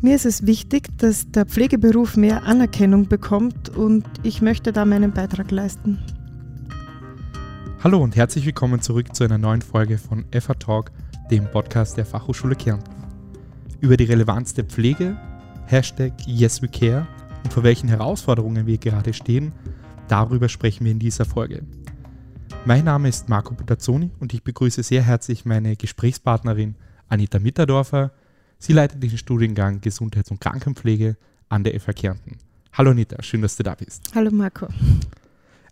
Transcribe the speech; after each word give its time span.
Mir 0.00 0.14
ist 0.14 0.26
es 0.26 0.46
wichtig, 0.46 0.96
dass 0.98 1.28
der 1.32 1.44
Pflegeberuf 1.44 2.16
mehr 2.16 2.44
Anerkennung 2.44 3.08
bekommt 3.08 3.68
und 3.70 4.04
ich 4.22 4.40
möchte 4.40 4.72
da 4.72 4.84
meinen 4.84 5.12
Beitrag 5.12 5.50
leisten. 5.50 5.98
Hallo 7.82 8.00
und 8.00 8.14
herzlich 8.14 8.46
willkommen 8.46 8.80
zurück 8.80 9.16
zu 9.16 9.24
einer 9.24 9.38
neuen 9.38 9.60
Folge 9.60 9.98
von 9.98 10.24
FA 10.32 10.54
Talk, 10.54 10.92
dem 11.32 11.50
Podcast 11.50 11.96
der 11.96 12.06
Fachhochschule 12.06 12.54
Kärnten. 12.54 12.94
Über 13.80 13.96
die 13.96 14.04
Relevanz 14.04 14.54
der 14.54 14.66
Pflege, 14.66 15.16
Hashtag 15.66 16.12
YesWeCare 16.28 17.04
und 17.42 17.52
vor 17.52 17.64
welchen 17.64 17.88
Herausforderungen 17.88 18.66
wir 18.66 18.78
gerade 18.78 19.12
stehen, 19.12 19.50
darüber 20.06 20.48
sprechen 20.48 20.84
wir 20.84 20.92
in 20.92 21.00
dieser 21.00 21.24
Folge. 21.24 21.64
Mein 22.64 22.84
Name 22.84 23.08
ist 23.08 23.28
Marco 23.28 23.52
Putazzoni 23.52 24.12
und 24.20 24.32
ich 24.32 24.44
begrüße 24.44 24.84
sehr 24.84 25.02
herzlich 25.02 25.44
meine 25.44 25.74
Gesprächspartnerin 25.74 26.76
Anita 27.08 27.40
Mitterdorfer. 27.40 28.12
Sie 28.58 28.72
leitet 28.72 29.02
den 29.02 29.16
Studiengang 29.16 29.80
Gesundheits- 29.80 30.30
und 30.30 30.40
Krankenpflege 30.40 31.16
an 31.48 31.62
der 31.62 31.78
FH 31.78 31.92
Kärnten. 31.92 32.38
Hallo 32.72 32.90
Anita, 32.90 33.22
schön, 33.22 33.40
dass 33.40 33.56
du 33.56 33.62
da 33.62 33.74
bist. 33.74 34.10
Hallo 34.14 34.30
Marco. 34.32 34.66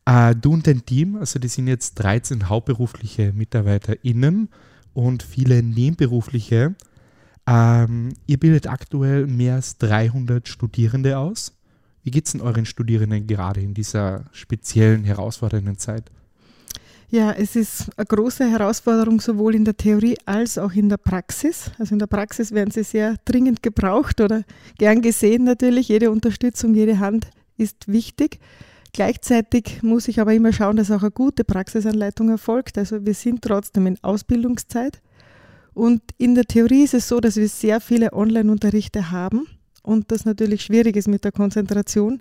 Äh, 0.05 0.37
du 0.37 0.52
und 0.52 0.66
dein 0.66 0.87
Team, 0.87 1.16
also 1.16 1.41
die 1.41 1.48
sind 1.48 1.66
jetzt 1.66 1.95
13 1.96 2.48
hauptberufliche 2.48 3.33
MitarbeiterInnen 3.33 4.48
und 4.95 5.24
viele 5.24 5.65
nebenberufliche. 5.65 6.77
Ähm, 7.48 8.15
ihr 8.27 8.38
bildet 8.38 8.69
aktuell 8.69 9.27
mehr 9.27 9.57
als 9.57 9.79
300 9.79 10.46
Studierende 10.46 11.18
aus. 11.18 11.57
Wie 12.05 12.12
geht 12.12 12.27
es 12.27 12.32
denn 12.32 12.41
euren 12.41 12.66
Studierenden 12.66 13.27
gerade 13.27 13.60
in 13.60 13.74
dieser 13.74 14.27
speziellen, 14.30 15.02
herausfordernden 15.02 15.77
Zeit? 15.77 16.12
Ja, 17.09 17.30
es 17.33 17.55
ist 17.55 17.88
eine 17.96 18.06
große 18.06 18.51
Herausforderung 18.51 19.20
sowohl 19.20 19.55
in 19.55 19.65
der 19.65 19.77
Theorie 19.77 20.16
als 20.24 20.59
auch 20.59 20.73
in 20.73 20.88
der 20.88 20.96
Praxis. 20.96 21.70
Also 21.79 21.95
in 21.95 22.01
der 22.01 22.09
Praxis 22.09 22.51
werden 22.51 22.73
sie 22.73 22.82
sehr 22.82 23.16
dringend 23.24 23.62
gebraucht 23.62 24.20
oder 24.20 24.42
gern 24.79 25.02
gesehen 25.02 25.45
natürlich. 25.45 25.88
Jede 25.88 26.10
Unterstützung, 26.10 26.74
jede 26.74 26.99
Hand 26.99 27.29
ist 27.57 27.87
wichtig. 27.87 28.40
Gleichzeitig 28.93 29.82
muss 29.82 30.09
ich 30.09 30.21
aber 30.21 30.34
immer 30.34 30.52
schauen, 30.52 30.77
dass 30.77 30.90
auch 30.90 31.02
eine 31.02 31.12
gute 31.12 31.45
Praxisanleitung 31.45 32.29
erfolgt. 32.30 32.77
Also 32.77 33.07
wir 33.07 33.15
sind 33.15 33.43
trotzdem 33.43 33.87
in 33.87 34.02
Ausbildungszeit. 34.02 35.01
Und 35.74 36.02
in 36.18 36.34
der 36.34 36.45
Theorie 36.45 36.84
ist 36.84 36.95
es 36.95 37.07
so, 37.07 37.21
dass 37.21 37.37
wir 37.37 37.49
sehr 37.49 37.80
viele 37.80 38.15
Online-Unterrichte 38.15 39.10
haben 39.10 39.46
und 39.82 40.10
das 40.10 40.24
natürlich 40.24 40.62
schwierig 40.62 40.96
ist 40.96 41.07
mit 41.07 41.24
der 41.24 41.32
Konzentration 41.32 42.21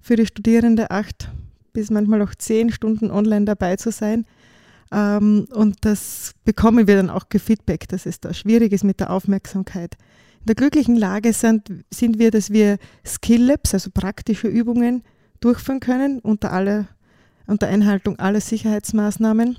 für 0.00 0.16
die 0.16 0.26
Studierende 0.26 0.90
acht 0.90 1.28
bis 1.72 1.90
manchmal 1.90 2.22
auch 2.22 2.34
zehn 2.34 2.70
Stunden 2.70 3.10
online 3.10 3.44
dabei 3.44 3.76
zu 3.76 3.90
sein. 3.90 4.26
Ähm, 4.92 5.46
und 5.52 5.76
das 5.82 6.32
bekommen 6.44 6.86
wir 6.86 6.96
dann 6.96 7.10
auch 7.10 7.24
Feedback, 7.30 7.88
dass 7.88 8.06
es 8.06 8.20
da 8.20 8.34
schwierig 8.34 8.72
ist 8.72 8.84
mit 8.84 9.00
der 9.00 9.10
Aufmerksamkeit. 9.10 9.96
In 10.40 10.46
der 10.46 10.54
glücklichen 10.54 10.96
Lage 10.96 11.32
sind, 11.32 11.70
sind 11.92 12.18
wir, 12.18 12.30
dass 12.30 12.50
wir 12.50 12.78
Skill 13.06 13.44
Labs, 13.44 13.74
also 13.74 13.90
praktische 13.92 14.48
Übungen, 14.48 15.02
durchführen 15.40 15.80
können 15.80 16.18
unter, 16.20 16.52
alle, 16.52 16.88
unter 17.46 17.68
Einhaltung 17.68 18.18
aller 18.18 18.40
Sicherheitsmaßnahmen. 18.40 19.56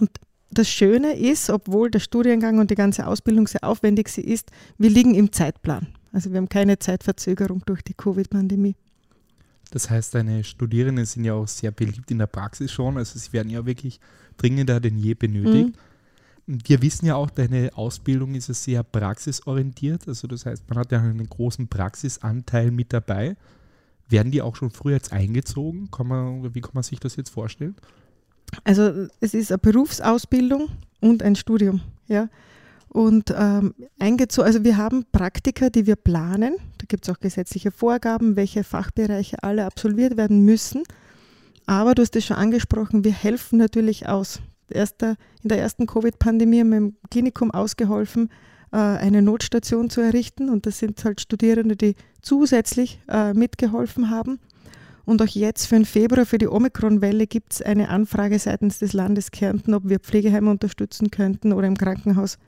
Und 0.00 0.10
das 0.50 0.68
Schöne 0.68 1.16
ist, 1.16 1.50
obwohl 1.50 1.90
der 1.90 2.00
Studiengang 2.00 2.58
und 2.58 2.70
die 2.70 2.76
ganze 2.76 3.06
Ausbildung 3.06 3.46
sehr 3.46 3.64
aufwendig 3.64 4.08
sie 4.08 4.22
ist, 4.22 4.50
wir 4.78 4.90
liegen 4.90 5.14
im 5.14 5.32
Zeitplan. 5.32 5.88
Also 6.12 6.30
wir 6.30 6.38
haben 6.38 6.48
keine 6.48 6.78
Zeitverzögerung 6.78 7.62
durch 7.66 7.82
die 7.82 7.94
Covid-Pandemie. 7.94 8.74
Das 9.70 9.90
heißt, 9.90 10.14
deine 10.14 10.44
Studierenden 10.44 11.04
sind 11.06 11.24
ja 11.24 11.34
auch 11.34 11.48
sehr 11.48 11.70
beliebt 11.70 12.10
in 12.10 12.18
der 12.18 12.26
Praxis 12.26 12.70
schon. 12.70 12.96
Also 12.96 13.18
sie 13.18 13.32
werden 13.32 13.50
ja 13.50 13.66
wirklich 13.66 14.00
dringender 14.36 14.80
denn 14.80 14.98
je 14.98 15.14
benötigt. 15.14 15.76
Mhm. 16.46 16.58
Wir 16.64 16.80
wissen 16.80 17.06
ja 17.06 17.16
auch, 17.16 17.28
deine 17.30 17.70
Ausbildung 17.74 18.34
ist 18.36 18.48
ja 18.48 18.54
sehr 18.54 18.82
praxisorientiert. 18.84 20.06
Also 20.06 20.28
das 20.28 20.46
heißt, 20.46 20.68
man 20.68 20.78
hat 20.78 20.92
ja 20.92 21.00
einen 21.00 21.28
großen 21.28 21.66
Praxisanteil 21.66 22.70
mit 22.70 22.92
dabei. 22.92 23.36
Werden 24.08 24.30
die 24.30 24.40
auch 24.42 24.54
schon 24.54 24.70
früher 24.70 24.94
jetzt 24.94 25.12
eingezogen? 25.12 25.90
Kann 25.90 26.06
man, 26.06 26.54
wie 26.54 26.60
kann 26.60 26.70
man 26.74 26.84
sich 26.84 27.00
das 27.00 27.16
jetzt 27.16 27.30
vorstellen? 27.30 27.74
Also 28.62 29.08
es 29.20 29.34
ist 29.34 29.50
eine 29.50 29.58
Berufsausbildung 29.58 30.68
und 31.00 31.24
ein 31.24 31.34
Studium. 31.34 31.80
Ja. 32.06 32.28
Und 32.88 33.34
ähm, 33.36 33.74
eingezogen, 33.98 34.46
also 34.46 34.64
wir 34.64 34.76
haben 34.76 35.04
Praktika, 35.12 35.70
die 35.70 35.86
wir 35.86 35.96
planen. 35.96 36.56
Da 36.78 36.86
gibt 36.88 37.06
es 37.06 37.14
auch 37.14 37.20
gesetzliche 37.20 37.70
Vorgaben, 37.70 38.36
welche 38.36 38.64
Fachbereiche 38.64 39.42
alle 39.42 39.66
absolviert 39.66 40.16
werden 40.16 40.44
müssen. 40.44 40.82
Aber 41.66 41.94
du 41.94 42.02
hast 42.02 42.16
es 42.16 42.24
schon 42.24 42.36
angesprochen, 42.36 43.04
wir 43.04 43.12
helfen 43.12 43.58
natürlich 43.58 44.08
aus. 44.08 44.40
Erster, 44.70 45.16
in 45.42 45.48
der 45.48 45.58
ersten 45.58 45.86
Covid-Pandemie 45.86 46.60
haben 46.60 46.70
wir 46.70 46.78
im 46.78 46.96
Klinikum 47.10 47.50
ausgeholfen, 47.50 48.30
äh, 48.72 48.76
eine 48.76 49.22
Notstation 49.22 49.90
zu 49.90 50.00
errichten. 50.00 50.48
Und 50.48 50.66
das 50.66 50.78
sind 50.78 51.04
halt 51.04 51.20
Studierende, 51.20 51.76
die 51.76 51.96
zusätzlich 52.22 53.00
äh, 53.08 53.34
mitgeholfen 53.34 54.10
haben. 54.10 54.38
Und 55.04 55.22
auch 55.22 55.28
jetzt 55.28 55.66
für 55.66 55.76
den 55.76 55.84
Februar, 55.84 56.26
für 56.26 56.38
die 56.38 56.48
Omikron-Welle, 56.48 57.28
gibt 57.28 57.54
es 57.54 57.62
eine 57.62 57.88
Anfrage 57.88 58.38
seitens 58.40 58.80
des 58.80 58.92
Landes 58.92 59.30
Kärnten, 59.30 59.72
ob 59.72 59.88
wir 59.88 60.00
Pflegeheime 60.00 60.50
unterstützen 60.50 61.12
könnten 61.12 61.52
oder 61.52 61.68
im 61.68 61.76
Krankenhaus, 61.76 62.38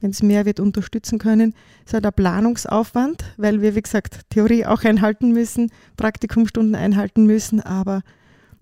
wenn 0.00 0.10
es 0.10 0.22
mehr 0.22 0.44
wird, 0.44 0.60
unterstützen 0.60 1.18
können. 1.18 1.54
Es 1.86 1.94
hat 1.94 2.04
ein 2.04 2.12
Planungsaufwand, 2.12 3.24
weil 3.36 3.62
wir, 3.62 3.74
wie 3.74 3.82
gesagt, 3.82 4.20
Theorie 4.30 4.66
auch 4.66 4.84
einhalten 4.84 5.32
müssen, 5.32 5.70
Praktikumstunden 5.96 6.74
einhalten 6.74 7.26
müssen, 7.26 7.60
aber 7.60 8.02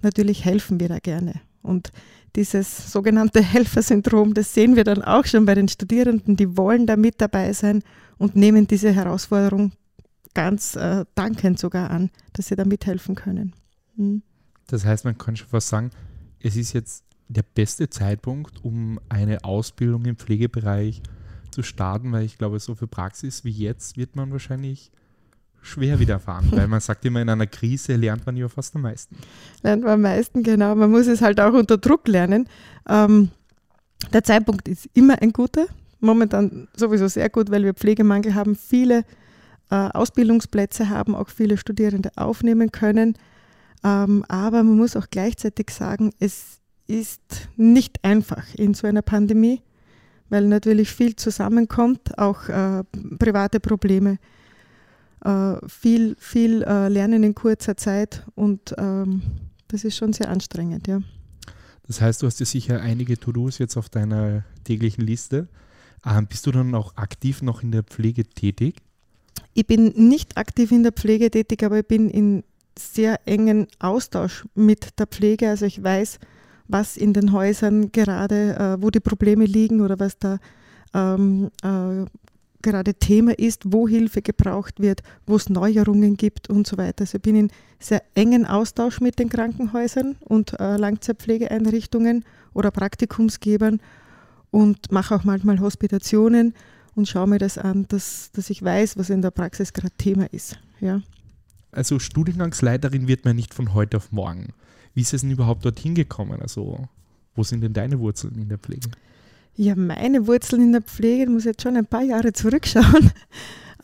natürlich 0.02 0.44
helfen 0.44 0.80
wir 0.80 0.88
da 0.88 0.98
gerne. 0.98 1.40
Und 1.62 1.90
dieses 2.36 2.92
sogenannte 2.92 3.42
Helfersyndrom, 3.42 4.34
das 4.34 4.54
sehen 4.54 4.76
wir 4.76 4.84
dann 4.84 5.02
auch 5.02 5.26
schon 5.26 5.46
bei 5.46 5.54
den 5.54 5.68
Studierenden, 5.68 6.36
die 6.36 6.56
wollen 6.56 6.86
da 6.86 6.96
mit 6.96 7.20
dabei 7.20 7.52
sein 7.52 7.82
und 8.18 8.36
nehmen 8.36 8.66
diese 8.66 8.92
Herausforderung 8.92 9.72
ganz 10.34 10.76
äh, 10.76 11.04
dankend 11.14 11.58
sogar 11.58 11.90
an, 11.90 12.10
dass 12.32 12.48
sie 12.48 12.56
da 12.56 12.64
mithelfen 12.64 13.14
können. 13.14 13.54
Mhm. 13.96 14.22
Das 14.66 14.84
heißt, 14.84 15.04
man 15.04 15.16
kann 15.18 15.36
schon 15.36 15.48
fast 15.48 15.68
sagen, 15.68 15.90
es 16.40 16.56
ist 16.56 16.72
jetzt 16.72 17.04
der 17.28 17.42
beste 17.42 17.88
Zeitpunkt, 17.88 18.64
um 18.64 18.98
eine 19.08 19.44
Ausbildung 19.44 20.04
im 20.04 20.16
Pflegebereich 20.16 21.02
zu 21.54 21.62
starten, 21.62 22.12
weil 22.12 22.24
ich 22.24 22.36
glaube, 22.36 22.58
so 22.60 22.74
für 22.74 22.86
Praxis 22.86 23.44
wie 23.44 23.50
jetzt 23.50 23.96
wird 23.96 24.16
man 24.16 24.32
wahrscheinlich 24.32 24.90
schwer 25.62 25.98
widerfahren, 25.98 26.52
weil 26.52 26.68
man 26.68 26.80
sagt 26.80 27.04
immer, 27.04 27.22
in 27.22 27.28
einer 27.28 27.46
Krise 27.46 27.96
lernt 27.96 28.26
man 28.26 28.36
ja 28.36 28.48
fast 28.48 28.74
am 28.76 28.82
meisten. 28.82 29.16
Lernt 29.62 29.82
man 29.82 29.92
am 29.92 30.00
meisten, 30.02 30.42
genau. 30.42 30.74
Man 30.74 30.90
muss 30.90 31.06
es 31.06 31.22
halt 31.22 31.40
auch 31.40 31.54
unter 31.54 31.78
Druck 31.78 32.06
lernen. 32.06 32.48
Ähm, 32.88 33.30
der 34.12 34.24
Zeitpunkt 34.24 34.68
ist 34.68 34.88
immer 34.92 35.22
ein 35.22 35.32
guter, 35.32 35.66
momentan 36.00 36.68
sowieso 36.76 37.08
sehr 37.08 37.30
gut, 37.30 37.50
weil 37.50 37.64
wir 37.64 37.72
Pflegemangel 37.72 38.34
haben. 38.34 38.56
Viele 38.56 39.04
äh, 39.70 39.74
Ausbildungsplätze 39.74 40.90
haben, 40.90 41.14
auch 41.14 41.30
viele 41.30 41.56
Studierende 41.56 42.10
aufnehmen 42.16 42.70
können. 42.70 43.16
Ähm, 43.82 44.24
aber 44.28 44.62
man 44.62 44.76
muss 44.76 44.96
auch 44.96 45.06
gleichzeitig 45.10 45.70
sagen, 45.70 46.12
es 46.18 46.60
ist 46.86 47.48
nicht 47.56 48.04
einfach 48.04 48.44
in 48.54 48.74
so 48.74 48.86
einer 48.86 49.02
Pandemie, 49.02 49.62
weil 50.28 50.46
natürlich 50.46 50.90
viel 50.90 51.16
zusammenkommt, 51.16 52.18
auch 52.18 52.48
äh, 52.48 52.82
private 53.18 53.60
Probleme, 53.60 54.18
äh, 55.24 55.54
viel, 55.68 56.16
viel 56.18 56.62
äh, 56.62 56.88
Lernen 56.88 57.22
in 57.22 57.34
kurzer 57.34 57.76
Zeit 57.76 58.24
und 58.34 58.74
ähm, 58.78 59.22
das 59.68 59.84
ist 59.84 59.96
schon 59.96 60.12
sehr 60.12 60.28
anstrengend, 60.28 60.86
ja. 60.86 61.00
Das 61.86 62.00
heißt, 62.00 62.22
du 62.22 62.26
hast 62.26 62.40
ja 62.40 62.46
sicher 62.46 62.80
einige 62.80 63.18
To-Dos 63.18 63.58
jetzt 63.58 63.76
auf 63.76 63.88
deiner 63.90 64.44
täglichen 64.64 65.04
Liste. 65.04 65.48
Ähm, 66.06 66.26
bist 66.26 66.46
du 66.46 66.50
dann 66.50 66.74
auch 66.74 66.96
aktiv 66.96 67.42
noch 67.42 67.62
in 67.62 67.72
der 67.72 67.82
Pflege 67.82 68.24
tätig? 68.24 68.76
Ich 69.52 69.66
bin 69.66 69.92
nicht 69.96 70.36
aktiv 70.36 70.72
in 70.72 70.82
der 70.82 70.92
Pflege 70.92 71.30
tätig, 71.30 71.62
aber 71.62 71.80
ich 71.80 71.86
bin 71.86 72.08
in 72.08 72.44
sehr 72.78 73.20
engen 73.26 73.68
Austausch 73.78 74.44
mit 74.54 74.98
der 74.98 75.06
Pflege. 75.06 75.48
Also 75.48 75.66
ich 75.66 75.82
weiß, 75.82 76.18
was 76.68 76.96
in 76.96 77.12
den 77.12 77.32
Häusern 77.32 77.92
gerade, 77.92 78.56
äh, 78.56 78.82
wo 78.82 78.90
die 78.90 79.00
Probleme 79.00 79.44
liegen 79.44 79.80
oder 79.80 79.98
was 79.98 80.18
da 80.18 80.38
ähm, 80.94 81.50
äh, 81.62 82.04
gerade 82.62 82.94
Thema 82.94 83.38
ist, 83.38 83.72
wo 83.72 83.86
Hilfe 83.86 84.22
gebraucht 84.22 84.80
wird, 84.80 85.02
wo 85.26 85.36
es 85.36 85.50
Neuerungen 85.50 86.16
gibt 86.16 86.48
und 86.48 86.66
so 86.66 86.78
weiter. 86.78 87.02
Also 87.02 87.16
ich 87.16 87.22
bin 87.22 87.36
in 87.36 87.50
sehr 87.78 88.02
engen 88.14 88.46
Austausch 88.46 89.00
mit 89.00 89.18
den 89.18 89.28
Krankenhäusern 89.28 90.16
und 90.20 90.58
äh, 90.58 90.76
Langzeitpflegeeinrichtungen 90.76 92.24
oder 92.54 92.70
Praktikumsgebern 92.70 93.80
und 94.50 94.90
mache 94.90 95.14
auch 95.14 95.24
manchmal 95.24 95.60
Hospitationen 95.60 96.54
und 96.94 97.08
schaue 97.08 97.26
mir 97.26 97.38
das 97.38 97.58
an, 97.58 97.86
dass, 97.88 98.30
dass 98.32 98.50
ich 98.50 98.62
weiß, 98.62 98.96
was 98.96 99.10
in 99.10 99.20
der 99.20 99.30
Praxis 99.30 99.72
gerade 99.72 99.94
Thema 99.98 100.32
ist. 100.32 100.58
Ja. 100.80 101.02
Also 101.70 101.98
Studiengangsleiterin 101.98 103.08
wird 103.08 103.24
man 103.24 103.36
nicht 103.36 103.52
von 103.52 103.74
heute 103.74 103.96
auf 103.98 104.12
morgen. 104.12 104.54
Wie 104.94 105.00
ist 105.00 105.12
es 105.12 105.22
denn 105.22 105.30
überhaupt 105.30 105.64
dorthin 105.64 105.94
gekommen? 105.94 106.40
Also 106.40 106.88
wo 107.34 107.42
sind 107.42 107.62
denn 107.62 107.72
deine 107.72 107.98
Wurzeln 107.98 108.36
in 108.36 108.48
der 108.48 108.58
Pflege? 108.58 108.90
Ja, 109.56 109.74
meine 109.76 110.26
Wurzeln 110.26 110.62
in 110.62 110.72
der 110.72 110.82
Pflege, 110.82 111.30
muss 111.30 111.44
jetzt 111.44 111.62
schon 111.62 111.76
ein 111.76 111.86
paar 111.86 112.02
Jahre 112.02 112.32
zurückschauen. 112.32 113.10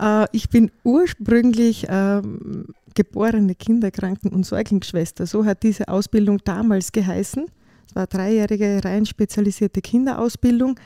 Äh, 0.02 0.24
ich 0.32 0.48
bin 0.48 0.70
ursprünglich 0.82 1.84
ähm, 1.90 2.64
geborene 2.94 3.52
Kinderkranken- 3.52 4.32
und 4.32 4.46
Säuglingsschwester. 4.46 5.26
So 5.26 5.44
hat 5.44 5.62
diese 5.62 5.88
Ausbildung 5.88 6.38
damals 6.42 6.90
geheißen. 6.90 7.44
Es 7.86 7.94
war 7.94 8.06
dreijährige 8.06 8.80
rein 8.82 9.04
spezialisierte 9.04 9.82
Kinderausbildung 9.82 10.80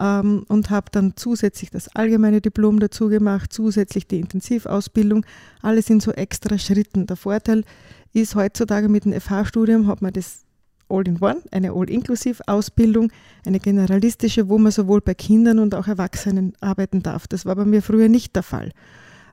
ähm, 0.00 0.44
und 0.48 0.70
habe 0.70 0.86
dann 0.90 1.12
zusätzlich 1.16 1.70
das 1.70 1.94
allgemeine 1.94 2.40
Diplom 2.40 2.80
dazu 2.80 3.08
gemacht, 3.08 3.52
zusätzlich 3.52 4.06
die 4.06 4.18
Intensivausbildung, 4.18 5.26
alles 5.62 5.90
in 5.90 6.00
so 6.00 6.10
extra 6.12 6.58
Schritten. 6.58 7.06
Der 7.06 7.16
Vorteil 7.16 7.64
ist 8.12 8.34
heutzutage 8.34 8.88
mit 8.88 9.04
dem 9.04 9.12
FH-Studium 9.12 9.86
hat 9.86 10.02
man 10.02 10.12
das 10.12 10.44
All-in-One, 10.88 11.42
eine 11.52 11.72
All-Inklusiv-Ausbildung, 11.72 13.12
eine 13.46 13.60
generalistische, 13.60 14.48
wo 14.48 14.58
man 14.58 14.72
sowohl 14.72 15.00
bei 15.00 15.14
Kindern 15.14 15.60
und 15.60 15.74
auch 15.74 15.86
Erwachsenen 15.86 16.54
arbeiten 16.60 17.02
darf. 17.02 17.28
Das 17.28 17.46
war 17.46 17.54
bei 17.54 17.64
mir 17.64 17.82
früher 17.82 18.08
nicht 18.08 18.34
der 18.34 18.42
Fall. 18.42 18.72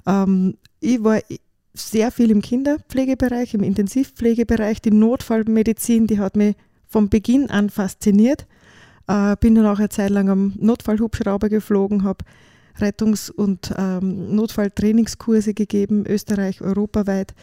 Ähm, 0.06 0.58
ich 0.80 1.04
war 1.04 1.20
sehr 1.74 2.12
viel 2.12 2.30
im 2.30 2.42
Kinderpflegebereich, 2.42 3.54
im 3.54 3.64
Intensivpflegebereich. 3.64 4.82
Die 4.82 4.92
Notfallmedizin, 4.92 6.08
die 6.08 6.20
hat 6.20 6.36
mich 6.36 6.56
von 6.88 7.10
Beginn 7.10 7.50
an 7.50 7.70
fasziniert. 7.70 8.46
Äh, 9.08 9.36
bin 9.40 9.56
dann 9.56 9.66
auch 9.66 9.80
eine 9.80 9.90
Zeit 9.90 10.10
lang 10.10 10.30
am 10.30 10.54
Notfallhubschrauber 10.60 11.50
geflogen, 11.50 12.04
habe 12.04 12.26
Rettungs- 12.80 13.32
und 13.32 13.74
ähm, 13.78 14.36
Notfalltrainingskurse 14.36 15.54
gegeben, 15.54 16.06
Österreich, 16.06 16.62
europaweit. 16.62 17.34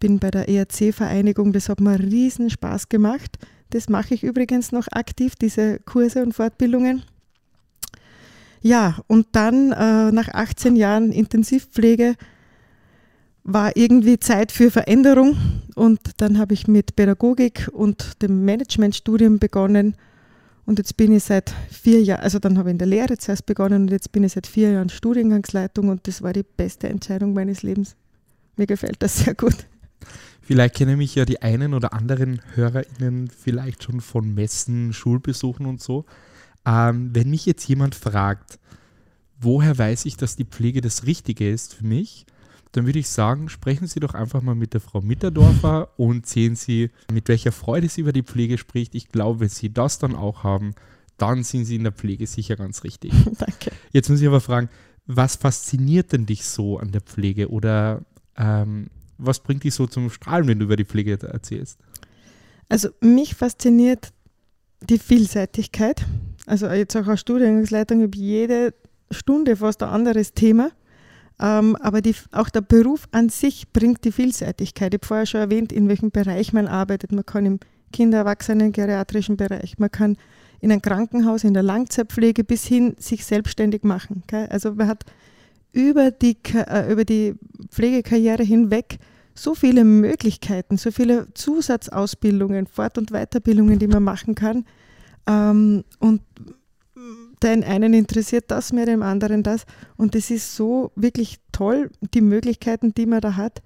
Bin 0.00 0.18
bei 0.18 0.30
der 0.30 0.48
ERC-Vereinigung, 0.48 1.52
das 1.52 1.68
hat 1.68 1.80
mir 1.80 1.98
riesen 1.98 2.50
Spaß 2.50 2.88
gemacht. 2.88 3.38
Das 3.70 3.88
mache 3.88 4.14
ich 4.14 4.22
übrigens 4.22 4.70
noch 4.70 4.86
aktiv, 4.92 5.34
diese 5.36 5.78
Kurse 5.80 6.22
und 6.22 6.34
Fortbildungen. 6.34 7.02
Ja, 8.60 8.98
und 9.08 9.28
dann 9.32 9.72
äh, 9.72 10.12
nach 10.12 10.28
18 10.28 10.76
Jahren 10.76 11.12
Intensivpflege 11.12 12.14
war 13.42 13.76
irgendwie 13.76 14.18
Zeit 14.18 14.52
für 14.52 14.70
Veränderung 14.70 15.36
und 15.74 16.00
dann 16.16 16.38
habe 16.38 16.54
ich 16.54 16.66
mit 16.66 16.96
Pädagogik 16.96 17.68
und 17.72 18.22
dem 18.22 18.44
Managementstudium 18.44 19.38
begonnen 19.38 19.96
und 20.66 20.78
jetzt 20.78 20.96
bin 20.96 21.12
ich 21.14 21.24
seit 21.24 21.54
vier 21.70 22.02
Jahren, 22.02 22.20
also 22.20 22.38
dann 22.38 22.58
habe 22.58 22.70
ich 22.70 22.72
in 22.72 22.78
der 22.78 22.86
Lehre 22.86 23.18
zuerst 23.18 23.46
begonnen 23.46 23.82
und 23.82 23.90
jetzt 23.90 24.12
bin 24.12 24.24
ich 24.24 24.32
seit 24.32 24.46
vier 24.46 24.72
Jahren 24.72 24.88
Studiengangsleitung 24.88 25.88
und 25.88 26.06
das 26.06 26.22
war 26.22 26.32
die 26.32 26.42
beste 26.42 26.88
Entscheidung 26.88 27.34
meines 27.34 27.62
Lebens. 27.62 27.96
Mir 28.56 28.66
gefällt 28.66 29.02
das 29.02 29.18
sehr 29.18 29.34
gut. 29.34 29.66
Vielleicht 30.40 30.74
kennen 30.74 30.98
mich 30.98 31.14
ja 31.14 31.24
die 31.24 31.40
einen 31.40 31.72
oder 31.72 31.94
anderen 31.94 32.42
HörerInnen 32.54 33.28
vielleicht 33.28 33.82
schon 33.82 34.00
von 34.00 34.34
Messen, 34.34 34.92
Schulbesuchen 34.92 35.64
und 35.64 35.80
so. 35.80 36.04
Ähm, 36.66 37.10
wenn 37.14 37.30
mich 37.30 37.46
jetzt 37.46 37.66
jemand 37.66 37.94
fragt, 37.94 38.58
woher 39.40 39.76
weiß 39.76 40.04
ich, 40.04 40.16
dass 40.16 40.36
die 40.36 40.44
Pflege 40.44 40.80
das 40.80 41.06
Richtige 41.06 41.50
ist 41.50 41.74
für 41.74 41.86
mich, 41.86 42.26
dann 42.76 42.86
würde 42.86 42.98
ich 42.98 43.08
sagen, 43.08 43.48
sprechen 43.48 43.86
Sie 43.86 44.00
doch 44.00 44.14
einfach 44.14 44.42
mal 44.42 44.56
mit 44.56 44.74
der 44.74 44.80
Frau 44.80 45.00
Mitterdorfer 45.00 45.90
und 45.96 46.26
sehen 46.26 46.56
Sie, 46.56 46.90
mit 47.12 47.28
welcher 47.28 47.52
Freude 47.52 47.88
sie 47.88 48.00
über 48.00 48.12
die 48.12 48.24
Pflege 48.24 48.58
spricht. 48.58 48.96
Ich 48.96 49.10
glaube, 49.10 49.40
wenn 49.40 49.48
Sie 49.48 49.72
das 49.72 50.00
dann 50.00 50.16
auch 50.16 50.42
haben, 50.42 50.74
dann 51.16 51.44
sind 51.44 51.66
Sie 51.66 51.76
in 51.76 51.84
der 51.84 51.92
Pflege 51.92 52.26
sicher 52.26 52.56
ganz 52.56 52.82
richtig. 52.82 53.12
Danke. 53.38 53.70
Jetzt 53.92 54.10
muss 54.10 54.20
ich 54.20 54.26
aber 54.26 54.40
fragen, 54.40 54.68
was 55.06 55.36
fasziniert 55.36 56.12
denn 56.12 56.26
dich 56.26 56.44
so 56.46 56.78
an 56.78 56.90
der 56.90 57.00
Pflege 57.00 57.48
oder 57.48 58.02
ähm, 58.36 58.88
was 59.18 59.38
bringt 59.38 59.62
dich 59.62 59.74
so 59.74 59.86
zum 59.86 60.10
Strahlen, 60.10 60.48
wenn 60.48 60.58
du 60.58 60.64
über 60.64 60.76
die 60.76 60.84
Pflege 60.84 61.16
erzählst? 61.22 61.78
Also 62.68 62.88
mich 63.00 63.36
fasziniert 63.36 64.12
die 64.80 64.98
Vielseitigkeit. 64.98 66.04
Also 66.46 66.66
jetzt 66.66 66.96
auch 66.96 67.06
als 67.06 67.20
Studiengangsleitung 67.20 68.02
habe 68.02 68.16
jede 68.16 68.74
Stunde 69.12 69.54
fast 69.54 69.82
ein 69.84 69.90
anderes 69.90 70.32
Thema. 70.32 70.70
Ähm, 71.40 71.76
aber 71.76 72.00
die, 72.00 72.14
auch 72.32 72.48
der 72.48 72.60
Beruf 72.60 73.08
an 73.10 73.28
sich 73.28 73.72
bringt 73.72 74.04
die 74.04 74.12
Vielseitigkeit. 74.12 74.94
Ich 74.94 74.98
habe 74.98 75.06
vorher 75.06 75.26
schon 75.26 75.40
erwähnt, 75.40 75.72
in 75.72 75.88
welchem 75.88 76.10
Bereich 76.10 76.52
man 76.52 76.68
arbeitet. 76.68 77.12
Man 77.12 77.26
kann 77.26 77.46
im 77.46 77.60
Kinder-, 77.92 78.18
Erwachsenen-, 78.18 78.72
geriatrischen 78.72 79.36
Bereich, 79.36 79.78
man 79.78 79.90
kann 79.90 80.16
in 80.60 80.72
einem 80.72 80.82
Krankenhaus, 80.82 81.44
in 81.44 81.54
der 81.54 81.62
Langzeitpflege 81.62 82.42
bis 82.42 82.64
hin 82.64 82.94
sich 82.98 83.24
selbstständig 83.24 83.82
machen. 83.82 84.22
Gell? 84.26 84.46
Also 84.46 84.74
man 84.74 84.88
hat 84.88 85.04
über 85.72 86.10
die, 86.10 86.38
äh, 86.54 86.90
über 86.90 87.04
die 87.04 87.34
Pflegekarriere 87.68 88.42
hinweg 88.42 88.98
so 89.34 89.54
viele 89.54 89.84
Möglichkeiten, 89.84 90.76
so 90.76 90.90
viele 90.90 91.26
Zusatzausbildungen, 91.34 92.66
Fort- 92.66 92.96
und 92.96 93.10
Weiterbildungen, 93.10 93.78
die 93.78 93.88
man 93.88 94.04
machen 94.04 94.34
kann. 94.34 94.64
Ähm, 95.26 95.84
und 95.98 96.22
den 97.42 97.64
einen 97.64 97.92
interessiert 97.92 98.44
das 98.48 98.72
mehr, 98.72 98.86
dem 98.86 99.02
anderen 99.02 99.42
das. 99.42 99.66
Und 99.96 100.14
es 100.14 100.30
ist 100.30 100.54
so 100.54 100.92
wirklich 100.94 101.38
toll, 101.52 101.90
die 102.14 102.20
Möglichkeiten, 102.20 102.94
die 102.94 103.06
man 103.06 103.20
da 103.20 103.36
hat. 103.36 103.62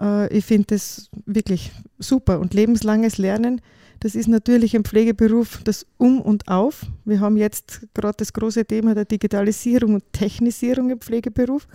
Äh, 0.00 0.32
ich 0.36 0.44
finde 0.44 0.66
das 0.68 1.10
wirklich 1.26 1.72
super. 1.98 2.40
Und 2.40 2.54
lebenslanges 2.54 3.18
Lernen, 3.18 3.60
das 4.00 4.14
ist 4.14 4.28
natürlich 4.28 4.74
im 4.74 4.84
Pflegeberuf 4.84 5.60
das 5.64 5.86
Um 5.96 6.20
und 6.20 6.48
Auf. 6.48 6.86
Wir 7.04 7.20
haben 7.20 7.36
jetzt 7.36 7.86
gerade 7.94 8.16
das 8.18 8.32
große 8.32 8.64
Thema 8.64 8.94
der 8.94 9.04
Digitalisierung 9.04 9.94
und 9.94 10.12
Technisierung 10.12 10.90
im 10.90 11.00
Pflegeberuf. 11.00 11.66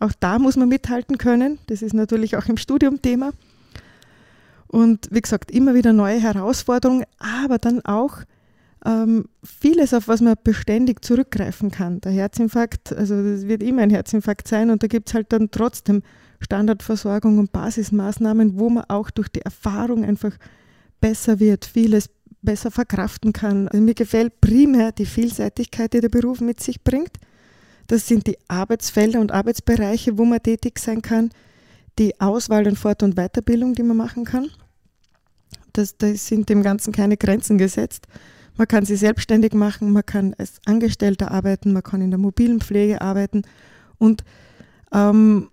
Auch 0.00 0.12
da 0.20 0.38
muss 0.38 0.56
man 0.56 0.68
mithalten 0.68 1.18
können. 1.18 1.58
Das 1.66 1.82
ist 1.82 1.94
natürlich 1.94 2.36
auch 2.36 2.46
im 2.46 2.56
Studium 2.58 3.00
Thema. 3.00 3.32
Und 4.68 5.08
wie 5.10 5.20
gesagt, 5.20 5.50
immer 5.50 5.74
wieder 5.74 5.92
neue 5.92 6.20
Herausforderungen, 6.20 7.04
aber 7.18 7.58
dann 7.58 7.84
auch 7.84 8.18
ähm, 8.84 9.24
vieles, 9.42 9.94
auf 9.94 10.08
was 10.08 10.20
man 10.20 10.34
beständig 10.42 11.04
zurückgreifen 11.04 11.70
kann. 11.70 12.00
Der 12.00 12.12
Herzinfarkt, 12.12 12.92
also 12.92 13.14
es 13.14 13.46
wird 13.48 13.62
immer 13.62 13.82
ein 13.82 13.90
Herzinfarkt 13.90 14.46
sein 14.48 14.70
und 14.70 14.82
da 14.82 14.86
gibt 14.86 15.08
es 15.08 15.14
halt 15.14 15.32
dann 15.32 15.50
trotzdem 15.50 16.02
Standardversorgung 16.40 17.38
und 17.38 17.52
Basismaßnahmen, 17.52 18.58
wo 18.58 18.68
man 18.68 18.84
auch 18.88 19.10
durch 19.10 19.28
die 19.28 19.40
Erfahrung 19.40 20.04
einfach 20.04 20.32
besser 21.00 21.40
wird, 21.40 21.64
vieles 21.64 22.10
besser 22.42 22.70
verkraften 22.70 23.32
kann. 23.32 23.68
Also 23.68 23.82
mir 23.82 23.94
gefällt 23.94 24.40
primär 24.40 24.92
die 24.92 25.06
Vielseitigkeit, 25.06 25.92
die 25.92 26.00
der 26.00 26.08
Beruf 26.08 26.40
mit 26.40 26.60
sich 26.60 26.82
bringt. 26.82 27.12
Das 27.86 28.06
sind 28.06 28.26
die 28.26 28.36
Arbeitsfelder 28.48 29.20
und 29.20 29.32
Arbeitsbereiche, 29.32 30.18
wo 30.18 30.24
man 30.24 30.42
tätig 30.42 30.78
sein 30.78 31.02
kann, 31.02 31.30
die 31.98 32.20
Auswahl 32.20 32.66
und 32.66 32.78
Fort- 32.78 33.02
und 33.02 33.14
Weiterbildung, 33.14 33.74
die 33.74 33.82
man 33.82 33.96
machen 33.96 34.24
kann. 34.24 34.50
Das, 35.72 35.96
da 35.96 36.12
sind 36.14 36.48
dem 36.48 36.62
Ganzen 36.62 36.92
keine 36.92 37.16
Grenzen 37.16 37.58
gesetzt. 37.58 38.06
Man 38.56 38.68
kann 38.68 38.84
sie 38.84 38.96
selbstständig 38.96 39.52
machen, 39.52 39.92
man 39.92 40.06
kann 40.06 40.34
als 40.38 40.60
Angestellter 40.64 41.30
arbeiten, 41.30 41.72
man 41.72 41.82
kann 41.82 42.00
in 42.00 42.10
der 42.10 42.18
mobilen 42.18 42.60
Pflege 42.60 43.00
arbeiten 43.00 43.42
und 43.98 44.24
ähm, 44.92 45.50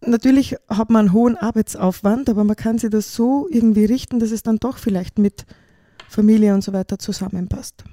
natürlich 0.00 0.56
hat 0.68 0.90
man 0.90 1.06
einen 1.06 1.12
hohen 1.12 1.36
Arbeitsaufwand, 1.36 2.28
aber 2.28 2.44
man 2.44 2.56
kann 2.56 2.78
sich 2.78 2.90
das 2.90 3.14
so 3.14 3.48
irgendwie 3.50 3.84
richten, 3.84 4.18
dass 4.18 4.30
es 4.30 4.42
dann 4.42 4.58
doch 4.58 4.78
vielleicht 4.78 5.18
mit 5.18 5.46
Familie 6.08 6.54
und 6.54 6.62
so 6.62 6.72
weiter 6.72 6.98
zusammenpasst. 6.98 7.84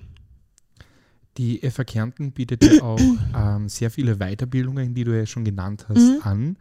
Die 1.37 1.59
FA 1.69 1.83
Kärnten 1.83 2.31
bietet 2.31 2.63
ja 2.63 2.83
auch 2.83 2.99
ähm, 3.35 3.67
sehr 3.67 3.89
viele 3.89 4.17
Weiterbildungen, 4.17 4.93
die 4.93 5.03
du 5.03 5.17
ja 5.17 5.25
schon 5.25 5.43
genannt 5.43 5.87
hast, 5.89 5.97
mhm. 5.97 6.19
an. 6.21 6.57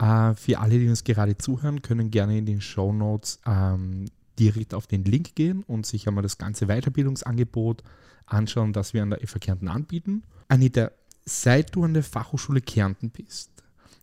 Äh, 0.00 0.34
für 0.34 0.60
alle, 0.60 0.78
die 0.78 0.88
uns 0.88 1.02
gerade 1.02 1.36
zuhören, 1.36 1.82
können 1.82 2.10
gerne 2.10 2.38
in 2.38 2.46
den 2.46 2.60
Show 2.60 2.92
Notes 2.92 3.40
ähm, 3.44 4.06
direkt 4.38 4.74
auf 4.74 4.86
den 4.86 5.04
Link 5.04 5.34
gehen 5.34 5.62
und 5.66 5.86
sich 5.86 6.06
einmal 6.06 6.22
das 6.22 6.38
ganze 6.38 6.66
Weiterbildungsangebot 6.66 7.82
anschauen, 8.26 8.72
das 8.72 8.94
wir 8.94 9.02
an 9.02 9.10
der 9.10 9.26
FA 9.26 9.38
Kärnten 9.38 9.68
anbieten. 9.68 10.22
Anita, 10.48 10.90
seit 11.24 11.74
du 11.74 11.84
an 11.84 11.94
der 11.94 12.02
Fachhochschule 12.02 12.60
Kärnten 12.60 13.10
bist, 13.10 13.50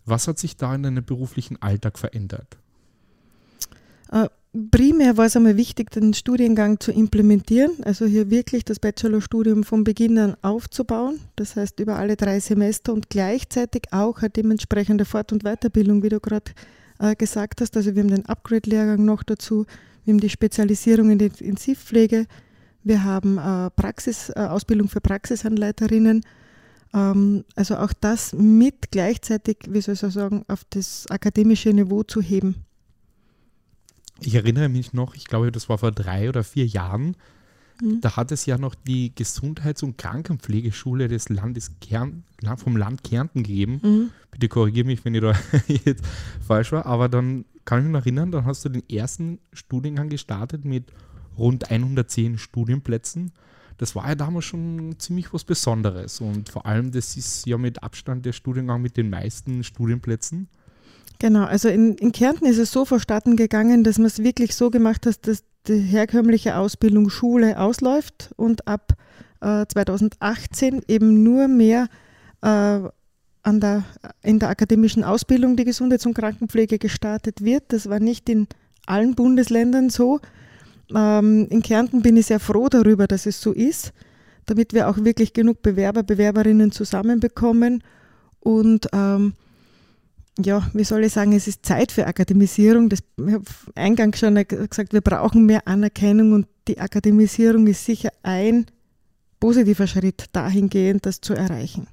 was 0.05 0.27
hat 0.27 0.37
sich 0.37 0.57
da 0.57 0.75
in 0.75 0.83
deinem 0.83 1.03
beruflichen 1.03 1.61
Alltag 1.61 1.97
verändert? 1.97 2.57
Äh, 4.11 4.29
primär 4.71 5.17
war 5.17 5.25
es 5.25 5.35
einmal 5.35 5.57
wichtig, 5.57 5.89
den 5.89 6.13
Studiengang 6.13 6.79
zu 6.79 6.91
implementieren, 6.91 7.71
also 7.83 8.05
hier 8.05 8.29
wirklich 8.29 8.63
das 8.63 8.79
Bachelorstudium 8.79 9.63
von 9.63 9.83
Beginn 9.83 10.17
an 10.19 10.37
aufzubauen, 10.43 11.19
das 11.35 11.55
heißt 11.55 11.79
über 11.79 11.95
alle 11.95 12.15
drei 12.15 12.39
Semester 12.39 12.93
und 12.93 13.09
gleichzeitig 13.09 13.83
auch 13.91 14.19
eine 14.19 14.29
dementsprechende 14.29 15.05
Fort- 15.05 15.33
und 15.33 15.43
Weiterbildung, 15.43 16.03
wie 16.03 16.09
du 16.09 16.19
gerade 16.19 16.51
äh, 16.99 17.15
gesagt 17.15 17.61
hast. 17.61 17.75
Also 17.75 17.95
wir 17.95 18.03
haben 18.03 18.11
den 18.11 18.25
Upgrade-Lehrgang 18.25 19.03
noch 19.03 19.23
dazu, 19.23 19.65
wir 20.05 20.13
haben 20.13 20.21
die 20.21 20.29
Spezialisierung 20.29 21.09
in 21.09 21.17
der 21.17 21.27
Intensivpflege. 21.27 22.27
Wir 22.83 23.03
haben 23.03 23.39
äh, 23.39 23.71
Praxis, 23.71 24.29
äh, 24.29 24.39
Ausbildung 24.39 24.87
für 24.87 25.01
Praxisanleiterinnen. 25.01 26.23
Ähm, 26.93 27.43
also 27.55 27.77
auch 27.77 27.91
das 27.93 28.31
mit 28.33 28.91
gleichzeitig, 28.91 29.57
wie 29.67 29.81
soll 29.81 29.95
ich 29.95 29.99
sagen, 29.99 30.45
auf 30.47 30.63
das 30.69 31.05
akademische 31.09 31.73
Niveau 31.73 32.03
zu 32.03 32.21
heben. 32.21 32.65
Ich 34.21 34.35
erinnere 34.35 34.69
mich 34.69 34.93
noch, 34.93 35.15
ich 35.15 35.25
glaube, 35.25 35.51
das 35.51 35.67
war 35.67 35.79
vor 35.79 35.91
drei 35.91 36.29
oder 36.29 36.43
vier 36.43 36.65
Jahren, 36.65 37.17
mhm. 37.81 38.01
da 38.01 38.15
hat 38.15 38.31
es 38.31 38.45
ja 38.45 38.57
noch 38.57 38.75
die 38.75 39.13
Gesundheits- 39.13 39.83
und 39.83 39.97
Krankenpflegeschule 39.97 41.07
des 41.07 41.29
Landes 41.29 41.71
Kärn, 41.81 42.23
vom 42.57 42.77
Land 42.77 43.03
Kärnten 43.03 43.43
gegeben. 43.43 43.79
Mhm. 43.83 44.09
Bitte 44.31 44.47
korrigiere 44.47 44.85
mich, 44.85 45.03
wenn 45.05 45.15
ich 45.15 45.21
da 45.21 45.33
jetzt 45.67 46.03
falsch 46.45 46.71
war, 46.71 46.85
aber 46.85 47.09
dann 47.09 47.45
kann 47.65 47.79
ich 47.79 47.85
mich 47.85 47.93
noch 47.93 48.01
erinnern, 48.01 48.31
dann 48.31 48.45
hast 48.45 48.63
du 48.65 48.69
den 48.69 48.87
ersten 48.89 49.39
Studiengang 49.53 50.09
gestartet 50.09 50.65
mit 50.65 50.91
rund 51.37 51.69
110 51.69 52.37
Studienplätzen. 52.37 53.31
Das 53.77 53.95
war 53.95 54.07
ja 54.07 54.15
damals 54.15 54.45
schon 54.45 54.95
ziemlich 54.99 55.33
was 55.33 55.43
Besonderes 55.43 56.21
und 56.21 56.49
vor 56.49 56.65
allem, 56.65 56.91
das 56.91 57.17
ist 57.17 57.45
ja 57.45 57.57
mit 57.57 57.83
Abstand 57.83 58.25
der 58.25 58.31
Studiengang 58.31 58.81
mit 58.81 58.95
den 58.95 59.09
meisten 59.09 59.63
Studienplätzen. 59.63 60.47
Genau, 61.19 61.45
also 61.45 61.69
in, 61.69 61.95
in 61.95 62.11
Kärnten 62.11 62.45
ist 62.45 62.57
es 62.57 62.71
so 62.71 62.85
verstatten 62.85 63.35
gegangen, 63.35 63.83
dass 63.83 63.97
man 63.97 64.07
es 64.07 64.19
wirklich 64.19 64.55
so 64.55 64.69
gemacht 64.69 65.05
hat, 65.05 65.27
dass 65.27 65.43
die 65.67 65.79
herkömmliche 65.79 66.57
Ausbildung 66.57 67.09
Schule 67.09 67.59
ausläuft 67.59 68.31
und 68.35 68.67
ab 68.67 68.93
äh, 69.41 69.65
2018 69.67 70.81
eben 70.87 71.23
nur 71.23 71.47
mehr 71.47 71.87
äh, 72.41 72.47
an 73.45 73.59
der, 73.59 73.83
in 74.23 74.39
der 74.39 74.49
akademischen 74.49 75.03
Ausbildung 75.03 75.55
die 75.55 75.65
Gesundheits- 75.65 76.05
und 76.05 76.15
Krankenpflege 76.15 76.79
gestartet 76.79 77.43
wird. 77.43 77.65
Das 77.67 77.87
war 77.89 77.99
nicht 77.99 78.27
in 78.27 78.47
allen 78.87 79.13
Bundesländern 79.13 79.89
so. 79.89 80.19
Ähm, 80.93 81.47
in 81.49 81.61
Kärnten 81.61 82.01
bin 82.01 82.17
ich 82.17 82.27
sehr 82.27 82.39
froh 82.39 82.69
darüber, 82.69 83.07
dass 83.07 83.25
es 83.25 83.41
so 83.41 83.51
ist, 83.51 83.93
damit 84.47 84.73
wir 84.73 84.89
auch 84.89 84.97
wirklich 84.97 85.33
genug 85.33 85.61
Bewerber, 85.61 86.03
Bewerberinnen 86.03 86.71
zusammenbekommen. 86.71 87.83
Und 88.39 88.87
ähm, 88.93 89.33
ja, 90.37 90.69
wie 90.73 90.83
soll 90.83 91.03
ich 91.05 91.13
sagen, 91.13 91.33
es 91.33 91.47
ist 91.47 91.65
Zeit 91.65 91.91
für 91.91 92.07
Akademisierung. 92.07 92.89
Das, 92.89 92.99
ich 93.17 93.33
habe 93.33 93.45
eingangs 93.75 94.19
schon 94.19 94.35
gesagt, 94.35 94.93
wir 94.93 95.01
brauchen 95.01 95.45
mehr 95.45 95.67
Anerkennung 95.67 96.33
und 96.33 96.47
die 96.67 96.79
Akademisierung 96.79 97.67
ist 97.67 97.85
sicher 97.85 98.09
ein 98.23 98.65
positiver 99.39 99.87
Schritt 99.87 100.25
dahingehend, 100.33 101.05
das 101.05 101.21
zu 101.21 101.33
erreichen. 101.33 101.87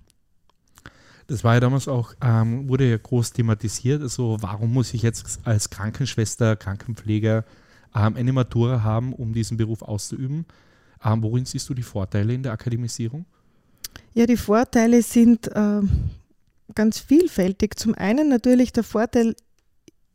Das 1.28 1.44
war 1.44 1.54
ja 1.54 1.60
damals 1.60 1.86
auch, 1.86 2.14
ähm, 2.20 2.68
wurde 2.68 2.90
ja 2.90 2.96
groß 2.96 3.32
thematisiert. 3.32 4.02
Also, 4.02 4.38
warum 4.40 4.72
muss 4.72 4.92
ich 4.92 5.02
jetzt 5.02 5.40
als 5.44 5.70
Krankenschwester, 5.70 6.56
Krankenpfleger 6.56 7.44
ähm, 7.94 8.16
eine 8.16 8.32
Matura 8.32 8.82
haben, 8.82 9.12
um 9.12 9.32
diesen 9.32 9.56
Beruf 9.56 9.82
auszuüben? 9.82 10.46
Ähm, 11.04 11.22
worin 11.22 11.44
siehst 11.44 11.68
du 11.68 11.74
die 11.74 11.82
Vorteile 11.82 12.34
in 12.34 12.42
der 12.42 12.52
Akademisierung? 12.52 13.24
Ja, 14.14 14.26
die 14.26 14.36
Vorteile 14.36 15.02
sind 15.02 15.46
äh, 15.48 15.80
ganz 16.74 16.98
vielfältig. 16.98 17.78
Zum 17.78 17.94
einen 17.94 18.28
natürlich 18.28 18.72
der 18.72 18.84
Vorteil, 18.84 19.34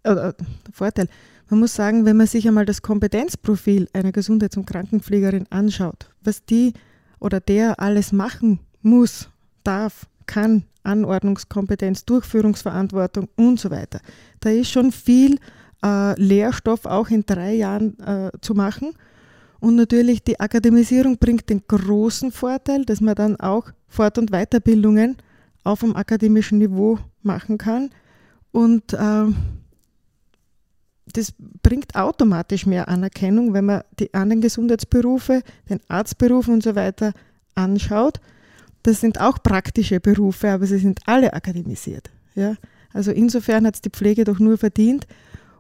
äh, 0.04 0.16
der 0.16 0.36
Vorteil, 0.72 1.08
man 1.50 1.62
muss 1.62 1.76
sagen, 1.76 2.06
wenn 2.06 2.18
man 2.18 2.28
sich 2.28 2.48
einmal 2.48 2.66
das 2.66 2.82
Kompetenzprofil 2.82 3.88
einer 3.94 4.12
Gesundheits- 4.12 4.58
und 4.58 4.66
Krankenpflegerin 4.66 5.48
anschaut, 5.50 6.10
was 6.22 6.44
die 6.46 6.74
oder 7.20 7.40
der 7.40 7.80
alles 7.80 8.12
machen 8.12 8.60
muss, 8.82 9.30
darf, 9.64 10.08
kann, 10.26 10.64
Anordnungskompetenz, 10.84 12.06
Durchführungsverantwortung 12.06 13.30
und 13.36 13.60
so 13.60 13.72
weiter. 13.72 14.00
Da 14.40 14.50
ist 14.50 14.72
schon 14.72 14.92
viel 14.92 15.40
äh, 15.84 16.20
Lehrstoff 16.20 16.86
auch 16.86 17.10
in 17.10 17.26
drei 17.26 17.54
Jahren 17.54 18.00
äh, 18.00 18.32
zu 18.42 18.54
machen. 18.54 18.94
Und 19.60 19.76
natürlich 19.76 20.24
die 20.24 20.40
Akademisierung 20.40 21.18
bringt 21.18 21.50
den 21.50 21.64
großen 21.68 22.32
Vorteil, 22.32 22.86
dass 22.86 23.02
man 23.02 23.16
dann 23.16 23.36
auch 23.38 23.72
Fort- 23.88 24.18
und 24.18 24.32
Weiterbildungen 24.32 25.18
auf 25.68 25.82
dem 25.82 25.96
akademischen 25.96 26.58
Niveau 26.58 26.98
machen 27.24 27.58
kann. 27.58 27.90
Und 28.52 28.94
äh, 28.94 29.26
das 31.14 31.34
bringt 31.62 31.96
automatisch 31.96 32.66
mehr 32.66 32.88
Anerkennung, 32.88 33.54
wenn 33.54 33.66
man 33.66 33.82
die 34.00 34.14
anderen 34.14 34.42
Gesundheitsberufe, 34.42 35.42
den 35.70 35.80
Arztberuf 35.88 36.48
und 36.48 36.64
so 36.64 36.76
weiter 36.76 37.14
anschaut. 37.56 38.20
Das 38.84 39.02
sind 39.02 39.20
auch 39.20 39.44
praktische 39.44 40.00
Berufe, 40.00 40.50
aber 40.50 40.66
sie 40.66 40.78
sind 40.78 41.00
alle 41.06 41.34
akademisiert. 41.34 42.10
Ja? 42.36 42.56
Also 42.94 43.12
insofern 43.12 43.66
hat 43.66 43.76
es 43.76 43.82
die 43.82 43.90
Pflege 43.90 44.24
doch 44.24 44.40
nur 44.40 44.58
verdient. 44.58 45.06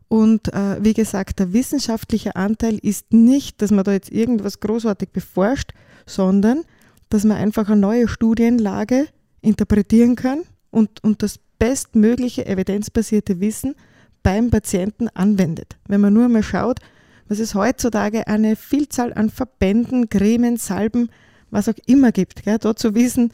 Und 0.08 0.54
äh, 0.54 0.82
wie 0.82 0.94
gesagt, 0.94 1.40
der 1.40 1.52
wissenschaftliche 1.52 2.38
Anteil 2.38 2.78
ist 2.82 3.12
nicht, 3.12 3.62
dass 3.62 3.72
man 3.72 3.84
da 3.84 3.92
jetzt 3.92 4.12
irgendwas 4.12 4.62
großartig 4.62 5.10
beforscht, 5.10 5.74
sondern 6.06 6.64
dass 7.10 7.26
man 7.26 7.38
einfach 7.38 7.68
eine 7.68 7.82
neue 7.82 8.08
Studienlage 8.08 9.08
interpretieren 9.48 10.16
kann 10.16 10.42
und, 10.72 11.04
und 11.04 11.24
das 11.24 11.40
bestmögliche 11.60 12.46
evidenzbasierte 12.46 13.40
Wissen 13.40 13.76
beim 14.24 14.50
Patienten 14.50 15.08
anwendet. 15.10 15.78
Wenn 15.88 16.02
man 16.02 16.14
nur 16.14 16.28
mal 16.28 16.44
schaut, 16.44 16.80
was 17.28 17.40
es 17.40 17.56
heutzutage 17.56 18.28
eine 18.28 18.56
Vielzahl 18.56 19.14
an 19.14 19.30
Verbänden, 19.30 20.10
Cremen, 20.10 20.58
Salben, 20.58 21.10
was 21.50 21.70
auch 21.70 21.78
immer 21.86 22.12
gibt, 22.12 22.44
gell, 22.44 22.58
dort 22.60 22.80
zu 22.80 22.94
wissen, 22.94 23.32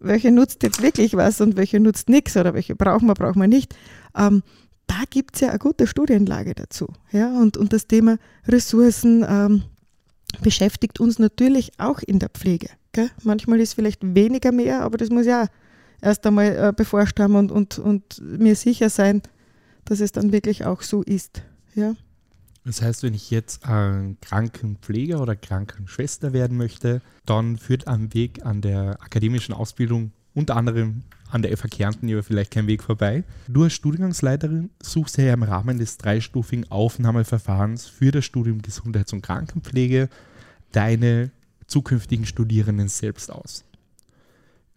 welche 0.00 0.30
nutzt 0.30 0.62
jetzt 0.62 0.82
wirklich 0.82 1.14
was 1.14 1.40
und 1.40 1.56
welche 1.56 1.80
nutzt 1.80 2.08
nichts 2.08 2.36
oder 2.36 2.52
welche 2.54 2.74
brauchen 2.74 3.06
wir, 3.06 3.14
brauchen 3.14 3.40
wir 3.40 3.48
nicht. 3.48 3.74
Ähm, 4.16 4.42
da 4.86 5.02
gibt 5.08 5.36
es 5.36 5.40
ja 5.40 5.48
eine 5.50 5.58
gute 5.58 5.86
Studienlage 5.86 6.54
dazu. 6.54 6.88
Ja? 7.10 7.32
Und, 7.40 7.56
und 7.56 7.72
das 7.72 7.86
Thema 7.86 8.18
Ressourcen 8.46 9.24
ähm, 9.26 9.62
beschäftigt 10.42 11.00
uns 11.00 11.18
natürlich 11.18 11.72
auch 11.78 12.00
in 12.00 12.18
der 12.18 12.28
Pflege. 12.28 12.68
Gell? 12.94 13.10
Manchmal 13.24 13.60
ist 13.60 13.74
vielleicht 13.74 14.00
weniger 14.02 14.52
mehr, 14.52 14.82
aber 14.82 14.96
das 14.96 15.10
muss 15.10 15.26
ja 15.26 15.48
erst 16.00 16.24
einmal 16.26 16.46
äh, 16.56 16.72
bevorstehen 16.74 17.34
und, 17.34 17.50
und, 17.50 17.78
und 17.78 18.22
mir 18.22 18.54
sicher 18.54 18.88
sein, 18.88 19.20
dass 19.84 20.00
es 20.00 20.12
dann 20.12 20.32
wirklich 20.32 20.64
auch 20.64 20.80
so 20.80 21.02
ist. 21.02 21.42
Ja? 21.74 21.96
Das 22.64 22.80
heißt, 22.80 23.02
wenn 23.02 23.12
ich 23.12 23.30
jetzt 23.32 23.66
ein 23.66 24.16
Krankenpfleger 24.20 25.20
oder 25.20 25.34
Krankenschwester 25.34 26.32
werden 26.32 26.56
möchte, 26.56 27.02
dann 27.26 27.58
führt 27.58 27.88
am 27.88 28.14
Weg 28.14 28.46
an 28.46 28.60
der 28.60 29.02
akademischen 29.02 29.54
Ausbildung 29.54 30.12
unter 30.32 30.56
anderem 30.56 31.02
an 31.30 31.42
der 31.42 31.56
FH 31.56 31.68
Kärnten 31.68 32.12
aber 32.12 32.22
vielleicht 32.22 32.52
kein 32.52 32.68
Weg 32.68 32.82
vorbei. 32.82 33.24
Du 33.48 33.64
als 33.64 33.72
Studiengangsleiterin 33.72 34.70
suchst 34.80 35.18
ja 35.18 35.34
im 35.34 35.42
Rahmen 35.42 35.78
des 35.78 35.98
dreistufigen 35.98 36.70
Aufnahmeverfahrens 36.70 37.86
für 37.86 38.12
das 38.12 38.24
Studium 38.24 38.62
Gesundheits- 38.62 39.12
und 39.12 39.22
Krankenpflege 39.22 40.08
deine 40.70 41.32
zukünftigen 41.74 42.24
Studierenden 42.24 42.86
selbst 42.86 43.32
aus. 43.32 43.64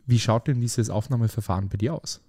Wie 0.08 0.18
schaut 0.18 0.48
denn 0.48 0.60
dieses 0.60 0.90
Aufnahmeverfahren 0.90 1.70
bei 1.70 1.78
dir 1.78 1.94
aus? 1.94 2.22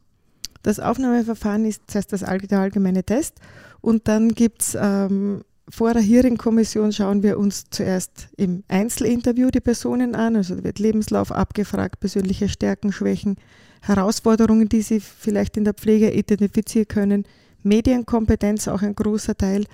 Das 0.62 0.78
Aufnahmeverfahren 0.78 1.64
ist 1.64 1.84
zuerst 1.86 2.12
das 2.12 2.22
allgemeine 2.22 3.02
Test 3.02 3.40
und 3.80 4.08
dann 4.08 4.34
gibt 4.34 4.60
es 4.60 4.76
ähm, 4.78 5.42
vor 5.70 5.94
der 5.94 6.02
Hearing-Kommission 6.02 6.92
schauen 6.92 7.22
wir 7.22 7.38
uns 7.38 7.64
zuerst 7.70 8.28
im 8.36 8.62
Einzelinterview 8.68 9.50
die 9.50 9.60
Personen 9.60 10.14
an, 10.14 10.36
also 10.36 10.62
wird 10.62 10.78
Lebenslauf 10.78 11.32
abgefragt, 11.32 12.00
persönliche 12.00 12.50
Stärken, 12.50 12.92
Schwächen, 12.92 13.36
Herausforderungen, 13.80 14.68
die 14.68 14.82
sie 14.82 15.00
vielleicht 15.00 15.56
in 15.56 15.64
der 15.64 15.74
Pflege 15.74 16.10
identifizieren 16.10 16.88
können, 16.88 17.24
Medienkompetenz 17.62 18.68
auch 18.68 18.82
ein 18.82 18.94
großer 18.94 19.36
Teil 19.36 19.64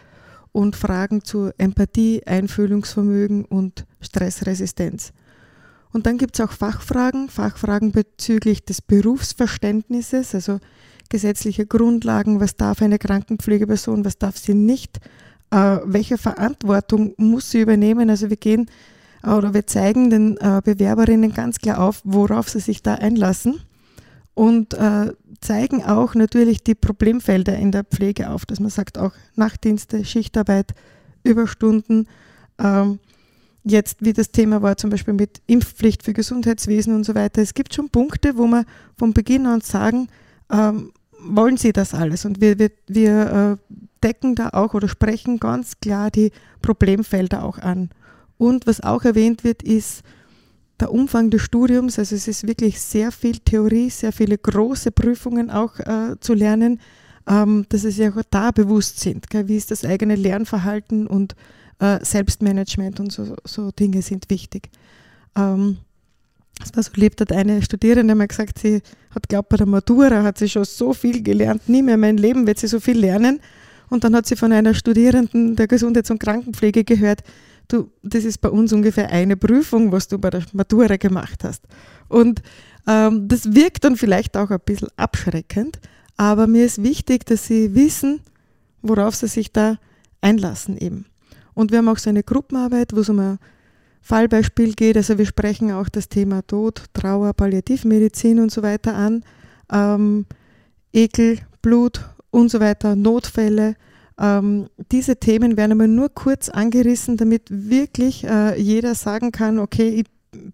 und 0.52 0.76
Fragen 0.76 1.24
zu 1.24 1.50
Empathie, 1.58 2.22
Einfühlungsvermögen 2.26 3.44
und 3.44 3.86
Stressresistenz. 4.04 5.12
Und 5.92 6.06
dann 6.06 6.18
gibt 6.18 6.38
es 6.38 6.44
auch 6.44 6.52
Fachfragen, 6.52 7.28
Fachfragen 7.28 7.92
bezüglich 7.92 8.64
des 8.64 8.82
Berufsverständnisses, 8.82 10.34
also 10.34 10.58
gesetzliche 11.08 11.66
Grundlagen, 11.66 12.40
was 12.40 12.56
darf 12.56 12.82
eine 12.82 12.98
Krankenpflegeperson, 12.98 14.04
was 14.04 14.18
darf 14.18 14.36
sie 14.36 14.54
nicht, 14.54 14.98
äh, 15.50 15.78
welche 15.84 16.18
Verantwortung 16.18 17.14
muss 17.16 17.50
sie 17.50 17.60
übernehmen. 17.60 18.10
Also 18.10 18.30
wir 18.30 18.36
gehen 18.36 18.66
oder 19.22 19.54
wir 19.54 19.66
zeigen 19.66 20.10
den 20.10 20.36
äh, 20.38 20.60
Bewerberinnen 20.62 21.32
ganz 21.32 21.58
klar 21.58 21.80
auf, 21.80 22.02
worauf 22.04 22.48
sie 22.48 22.60
sich 22.60 22.82
da 22.82 22.94
einlassen 22.94 23.60
und 24.34 24.74
äh, 24.74 25.12
zeigen 25.40 25.84
auch 25.84 26.14
natürlich 26.14 26.64
die 26.64 26.74
Problemfelder 26.74 27.56
in 27.56 27.70
der 27.70 27.84
Pflege 27.84 28.30
auf, 28.30 28.46
dass 28.46 28.60
man 28.60 28.70
sagt, 28.70 28.98
auch 28.98 29.12
Nachtdienste, 29.36 30.04
Schichtarbeit, 30.04 30.74
Überstunden. 31.22 32.08
Ähm, 32.58 32.98
jetzt, 33.64 34.04
wie 34.04 34.12
das 34.12 34.30
Thema 34.30 34.62
war, 34.62 34.76
zum 34.76 34.90
Beispiel 34.90 35.14
mit 35.14 35.40
Impfpflicht 35.46 36.02
für 36.02 36.12
Gesundheitswesen 36.12 36.94
und 36.94 37.04
so 37.04 37.14
weiter. 37.14 37.42
Es 37.42 37.54
gibt 37.54 37.74
schon 37.74 37.88
Punkte, 37.88 38.36
wo 38.36 38.46
wir 38.46 38.64
von 38.96 39.12
Beginn 39.12 39.46
an 39.46 39.62
sagen, 39.62 40.08
ähm, 40.50 40.92
wollen 41.18 41.56
Sie 41.56 41.72
das 41.72 41.94
alles? 41.94 42.24
Und 42.24 42.40
wir, 42.40 42.58
wir, 42.58 42.70
wir 42.86 43.58
äh, 43.70 43.76
decken 44.02 44.34
da 44.34 44.50
auch 44.50 44.74
oder 44.74 44.88
sprechen 44.88 45.40
ganz 45.40 45.80
klar 45.80 46.10
die 46.10 46.30
Problemfelder 46.60 47.42
auch 47.42 47.58
an. 47.58 47.90
Und 48.36 48.66
was 48.66 48.82
auch 48.82 49.04
erwähnt 49.04 49.42
wird, 49.42 49.62
ist, 49.62 50.02
der 50.80 50.92
Umfang 50.92 51.30
des 51.30 51.42
Studiums, 51.42 51.98
also 51.98 52.16
es 52.16 52.26
ist 52.26 52.46
wirklich 52.46 52.80
sehr 52.80 53.12
viel 53.12 53.38
Theorie, 53.38 53.90
sehr 53.90 54.12
viele 54.12 54.36
große 54.36 54.90
Prüfungen 54.90 55.50
auch 55.50 55.78
äh, 55.78 56.16
zu 56.20 56.34
lernen, 56.34 56.80
ähm, 57.28 57.64
dass 57.68 57.82
sie 57.82 58.08
auch 58.08 58.20
da 58.30 58.50
bewusst 58.50 59.00
sind. 59.00 59.30
Gell? 59.30 59.48
Wie 59.48 59.56
ist 59.56 59.70
das 59.70 59.84
eigene 59.84 60.16
Lernverhalten 60.16 61.06
und 61.06 61.36
äh, 61.78 62.04
Selbstmanagement 62.04 63.00
und 63.00 63.12
so, 63.12 63.36
so, 63.44 63.70
Dinge 63.70 64.02
sind 64.02 64.30
wichtig. 64.30 64.70
Ähm, 65.36 65.78
es 66.62 66.74
war 66.74 66.82
so 66.82 66.92
lieb, 66.94 67.20
hat 67.20 67.32
eine 67.32 67.62
Studierende 67.62 68.14
mal 68.14 68.28
gesagt, 68.28 68.58
sie 68.58 68.80
hat 69.10 69.28
glaubt, 69.28 69.48
bei 69.48 69.56
der 69.56 69.66
Matura 69.66 70.22
hat 70.22 70.38
sie 70.38 70.48
schon 70.48 70.64
so 70.64 70.92
viel 70.92 71.22
gelernt, 71.22 71.68
nie 71.68 71.82
mehr 71.82 71.94
in 71.94 72.00
meinem 72.00 72.18
Leben 72.18 72.46
wird 72.46 72.58
sie 72.58 72.68
so 72.68 72.80
viel 72.80 72.98
lernen. 72.98 73.40
Und 73.90 74.04
dann 74.04 74.14
hat 74.16 74.26
sie 74.26 74.36
von 74.36 74.52
einer 74.52 74.74
Studierenden 74.74 75.56
der 75.56 75.66
Gesundheits- 75.66 76.10
und 76.10 76.18
Krankenpflege 76.18 76.84
gehört, 76.84 77.22
du, 77.68 77.90
das 78.02 78.24
ist 78.24 78.40
bei 78.40 78.48
uns 78.48 78.72
ungefähr 78.72 79.10
eine 79.10 79.36
Prüfung, 79.36 79.92
was 79.92 80.08
du 80.08 80.18
bei 80.18 80.30
der 80.30 80.44
Matura 80.52 80.96
gemacht 80.96 81.44
hast. 81.44 81.64
Und 82.08 82.42
ähm, 82.86 83.28
das 83.28 83.54
wirkt 83.54 83.84
dann 83.84 83.96
vielleicht 83.96 84.36
auch 84.36 84.50
ein 84.50 84.60
bisschen 84.64 84.88
abschreckend, 84.96 85.80
aber 86.16 86.46
mir 86.46 86.64
ist 86.64 86.82
wichtig, 86.82 87.26
dass 87.26 87.46
sie 87.46 87.74
wissen, 87.74 88.20
worauf 88.82 89.14
sie 89.14 89.28
sich 89.28 89.52
da 89.52 89.78
einlassen 90.20 90.76
eben. 90.76 91.06
Und 91.54 91.70
wir 91.70 91.78
haben 91.78 91.88
auch 91.88 91.98
so 91.98 92.10
eine 92.10 92.22
Gruppenarbeit, 92.22 92.94
wo 92.94 93.00
es 93.00 93.08
um 93.08 93.18
ein 93.18 93.38
Fallbeispiel 94.00 94.74
geht. 94.74 94.96
Also 94.96 95.18
wir 95.18 95.26
sprechen 95.26 95.72
auch 95.72 95.88
das 95.88 96.08
Thema 96.08 96.42
Tod, 96.42 96.84
Trauer, 96.92 97.32
Palliativmedizin 97.32 98.38
und 98.38 98.50
so 98.50 98.62
weiter 98.62 98.94
an. 98.94 99.24
Ähm, 99.72 100.26
Ekel, 100.92 101.38
Blut 101.62 102.00
und 102.30 102.50
so 102.50 102.60
weiter, 102.60 102.96
Notfälle. 102.96 103.76
Ähm, 104.18 104.68
diese 104.92 105.16
Themen 105.16 105.56
werden 105.56 105.72
aber 105.72 105.88
nur 105.88 106.08
kurz 106.08 106.48
angerissen, 106.48 107.16
damit 107.16 107.42
wirklich 107.48 108.24
äh, 108.24 108.60
jeder 108.60 108.94
sagen 108.94 109.32
kann, 109.32 109.58
okay, 109.58 109.88
ich 109.88 110.04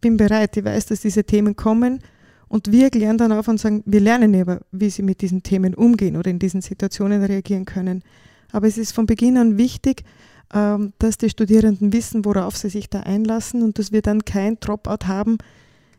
bin 0.00 0.16
bereit, 0.16 0.56
ich 0.56 0.64
weiß, 0.64 0.86
dass 0.86 1.00
diese 1.00 1.24
Themen 1.24 1.56
kommen 1.56 2.00
und 2.48 2.72
wir 2.72 2.90
lernen 2.90 3.18
dann 3.18 3.32
auf 3.32 3.48
und 3.48 3.60
sagen, 3.60 3.82
wir 3.86 4.00
lernen 4.00 4.34
aber, 4.40 4.60
wie 4.72 4.90
sie 4.90 5.02
mit 5.02 5.20
diesen 5.20 5.42
Themen 5.42 5.74
umgehen 5.74 6.16
oder 6.16 6.30
in 6.30 6.38
diesen 6.38 6.62
Situationen 6.62 7.22
reagieren 7.22 7.64
können. 7.64 8.02
Aber 8.50 8.66
es 8.66 8.78
ist 8.78 8.92
von 8.92 9.06
Beginn 9.06 9.36
an 9.36 9.56
wichtig, 9.56 10.04
dass 10.52 11.18
die 11.18 11.30
Studierenden 11.30 11.92
wissen, 11.92 12.24
worauf 12.24 12.56
sie 12.56 12.70
sich 12.70 12.90
da 12.90 13.00
einlassen 13.00 13.62
und 13.62 13.78
dass 13.78 13.92
wir 13.92 14.02
dann 14.02 14.24
kein 14.24 14.58
Dropout 14.58 15.06
haben 15.06 15.38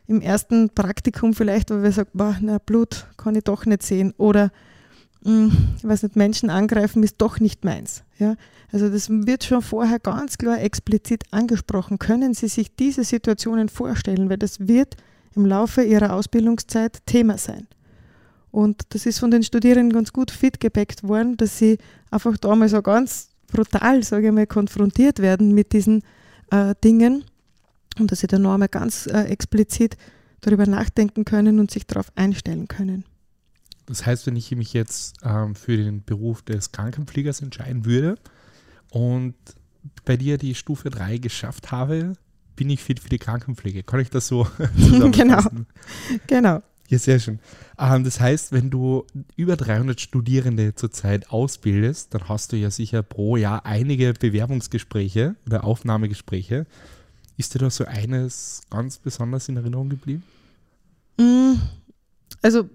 im 0.06 0.20
ersten 0.20 0.68
Praktikum 0.70 1.32
vielleicht, 1.32 1.70
weil 1.70 1.82
wir 1.82 1.92
sagen, 1.92 2.10
boah, 2.12 2.36
na, 2.40 2.58
Blut 2.58 3.06
kann 3.16 3.34
ich 3.34 3.44
doch 3.44 3.64
nicht 3.64 3.82
sehen 3.82 4.12
oder 4.18 4.50
hm, 5.24 5.52
ich 5.78 5.84
weiß 5.84 6.02
nicht, 6.02 6.16
Menschen 6.16 6.50
angreifen 6.50 7.02
ist 7.02 7.16
doch 7.18 7.38
nicht 7.38 7.64
meins. 7.64 8.02
Ja? 8.18 8.34
Also 8.72 8.88
das 8.88 9.08
wird 9.08 9.44
schon 9.44 9.62
vorher 9.62 10.00
ganz 10.00 10.36
klar 10.36 10.60
explizit 10.60 11.24
angesprochen. 11.30 11.98
Können 11.98 12.34
Sie 12.34 12.48
sich 12.48 12.74
diese 12.74 13.04
Situationen 13.04 13.68
vorstellen? 13.68 14.28
Weil 14.28 14.38
das 14.38 14.66
wird 14.66 14.96
im 15.34 15.46
Laufe 15.46 15.82
Ihrer 15.82 16.12
Ausbildungszeit 16.14 17.06
Thema 17.06 17.38
sein. 17.38 17.68
Und 18.50 18.82
das 18.90 19.06
ist 19.06 19.18
von 19.18 19.30
den 19.30 19.42
Studierenden 19.42 19.92
ganz 19.92 20.12
gut 20.12 20.30
feedgebackt 20.30 21.04
worden, 21.04 21.36
dass 21.38 21.56
sie 21.56 21.78
einfach 22.10 22.36
da 22.36 22.54
mal 22.54 22.68
so 22.68 22.82
ganz 22.82 23.31
brutal, 23.52 24.02
sage 24.02 24.28
ich 24.28 24.32
mal, 24.32 24.46
konfrontiert 24.46 25.20
werden 25.20 25.54
mit 25.54 25.72
diesen 25.72 26.02
äh, 26.50 26.74
Dingen 26.82 27.24
und 27.98 28.10
dass 28.10 28.20
sie 28.20 28.26
dann 28.26 28.42
noch 28.42 28.54
einmal 28.54 28.68
ganz 28.68 29.06
äh, 29.06 29.24
explizit 29.24 29.96
darüber 30.40 30.66
nachdenken 30.66 31.24
können 31.24 31.60
und 31.60 31.70
sich 31.70 31.86
darauf 31.86 32.10
einstellen 32.16 32.68
können. 32.68 33.04
Das 33.86 34.06
heißt, 34.06 34.26
wenn 34.26 34.36
ich 34.36 34.50
mich 34.52 34.72
jetzt 34.72 35.16
ähm, 35.24 35.54
für 35.54 35.76
den 35.76 36.04
Beruf 36.04 36.42
des 36.42 36.72
Krankenpflegers 36.72 37.42
entscheiden 37.42 37.84
würde 37.84 38.16
und 38.90 39.34
bei 40.04 40.16
dir 40.16 40.38
die 40.38 40.54
Stufe 40.54 40.90
3 40.90 41.18
geschafft 41.18 41.72
habe, 41.72 42.14
bin 42.56 42.70
ich 42.70 42.82
fit 42.82 43.00
für 43.00 43.08
die 43.08 43.18
Krankenpflege. 43.18 43.82
Kann 43.82 44.00
ich 44.00 44.10
das 44.10 44.28
so 44.28 44.46
Genau. 45.12 45.40
genau. 46.26 46.62
Ja, 46.88 46.98
sehr 46.98 47.18
schön. 47.18 47.38
Ähm, 47.78 48.04
das 48.04 48.20
heißt, 48.20 48.52
wenn 48.52 48.70
du 48.70 49.06
über 49.36 49.56
300 49.56 50.00
Studierende 50.00 50.74
zurzeit 50.74 51.30
ausbildest, 51.30 52.12
dann 52.12 52.28
hast 52.28 52.52
du 52.52 52.56
ja 52.56 52.70
sicher 52.70 53.02
pro 53.02 53.36
Jahr 53.36 53.64
einige 53.64 54.12
Bewerbungsgespräche 54.12 55.36
oder 55.46 55.64
Aufnahmegespräche. 55.64 56.66
Ist 57.36 57.54
dir 57.54 57.60
da 57.60 57.70
so 57.70 57.84
eines 57.86 58.62
ganz 58.70 58.98
besonders 58.98 59.48
in 59.48 59.56
Erinnerung 59.56 59.88
geblieben? 59.88 60.22
Mm, 61.18 61.54
also 62.42 62.68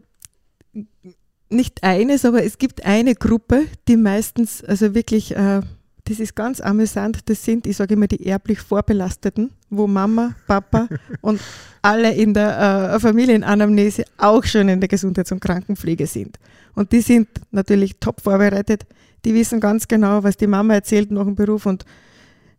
nicht 1.50 1.84
eines, 1.84 2.26
aber 2.26 2.44
es 2.44 2.58
gibt 2.58 2.86
eine 2.86 3.16
Gruppe, 3.16 3.66
die 3.88 3.98
meistens, 3.98 4.64
also 4.64 4.94
wirklich, 4.94 5.36
äh, 5.36 5.62
das 6.08 6.20
ist 6.20 6.36
ganz 6.36 6.62
amüsant, 6.62 7.20
das 7.26 7.44
sind, 7.44 7.68
ich 7.68 7.76
sage 7.76 7.96
immer, 7.96 8.08
die 8.08 8.26
erblich 8.26 8.60
Vorbelasteten, 8.60 9.52
wo 9.70 9.88
Mama, 9.88 10.36
Papa 10.48 10.88
und 11.22 11.42
alle 11.82 12.14
in 12.14 12.34
der 12.34 12.94
äh, 12.94 13.00
Familienanamnese 13.00 14.06
auch 14.18 14.44
schon 14.46 14.70
in 14.70 14.80
der 14.80 14.88
Gesundheits- 14.88 15.32
und 15.32 15.42
Krankenpflege 15.42 16.08
sind. 16.08 16.40
Und 16.76 16.92
die 16.92 17.02
sind 17.02 17.28
natürlich 17.52 18.00
top 18.00 18.22
vorbereitet, 18.22 18.86
die 19.26 19.34
wissen 19.34 19.60
ganz 19.60 19.88
genau, 19.88 20.24
was 20.24 20.38
die 20.38 20.48
Mama 20.48 20.76
erzählt 20.76 21.12
nach 21.12 21.26
dem 21.26 21.36
Beruf 21.36 21.66
und 21.66 21.84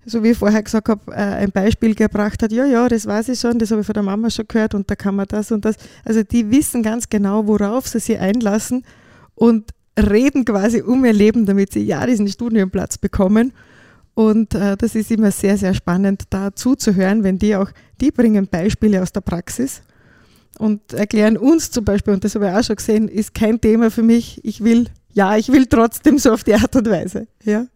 so 0.05 0.23
wie 0.23 0.31
ich 0.31 0.39
vorher 0.39 0.63
gesagt 0.63 0.89
habe, 0.89 1.13
äh, 1.13 1.15
ein 1.15 1.53
Beispiel 1.53 1.95
gebracht 1.95 2.43
hat, 2.43 2.53
ja, 2.53 2.65
ja, 2.65 2.89
das 2.89 3.07
weiß 3.07 3.29
ich 3.31 3.41
schon, 3.41 3.59
das 3.59 3.71
habe 3.71 3.81
ich 3.81 3.87
von 3.87 3.95
der 3.95 4.03
Mama 4.03 4.31
schon 4.31 4.47
gehört 4.49 4.75
und 4.75 4.91
da 4.91 4.97
kann 4.97 5.15
man 5.15 5.27
das 5.27 5.53
und 5.53 5.65
das. 5.65 5.77
Also 6.05 6.23
die 6.23 6.51
wissen 6.51 6.83
ganz 6.83 7.09
genau, 7.09 7.47
worauf 7.47 7.87
sie 7.87 8.01
sich 8.01 8.19
einlassen 8.19 8.85
und 9.35 9.71
reden 9.99 10.45
quasi 10.45 10.83
um 10.83 11.05
ihr 11.05 11.13
Leben, 11.13 11.47
damit 11.47 11.73
sie 11.73 11.83
ja 11.83 12.07
diesen 12.07 12.29
Studienplatz 12.29 12.99
bekommen. 12.99 13.53
Und 14.15 14.55
äh, 14.55 14.77
das 14.77 14.95
ist 14.95 15.11
immer 15.11 15.31
sehr, 15.31 15.57
sehr 15.59 15.75
spannend, 15.75 16.25
da 16.31 16.55
zuzuhören, 16.55 17.23
wenn 17.23 17.39
die 17.39 17.55
auch, 17.57 17.71
die 18.01 18.11
bringen 18.11 18.49
Beispiele 18.49 19.03
aus 19.03 19.13
der 19.13 19.21
Praxis 19.21 19.83
und 20.59 20.93
erklären 20.93 21.37
uns 21.37 21.71
zum 21.71 21.85
Beispiel, 21.85 22.15
und 22.15 22.25
das 22.25 22.35
habe 22.35 22.47
ich 22.47 22.53
auch 22.53 22.65
schon 22.65 22.77
gesehen, 22.77 23.09
ist 23.09 23.35
kein 23.35 23.61
Thema 23.61 23.91
für 23.91 24.03
mich. 24.03 24.45
Ich 24.45 24.63
will, 24.63 24.89
ja, 25.13 25.37
ich 25.37 25.49
will 25.49 25.67
trotzdem 25.67 26.19
so 26.19 26.33
auf 26.33 26.45
die 26.45 26.55
Art 26.55 26.75
und 26.77 26.91
Weise. 26.91 27.29
Ja. 27.45 27.67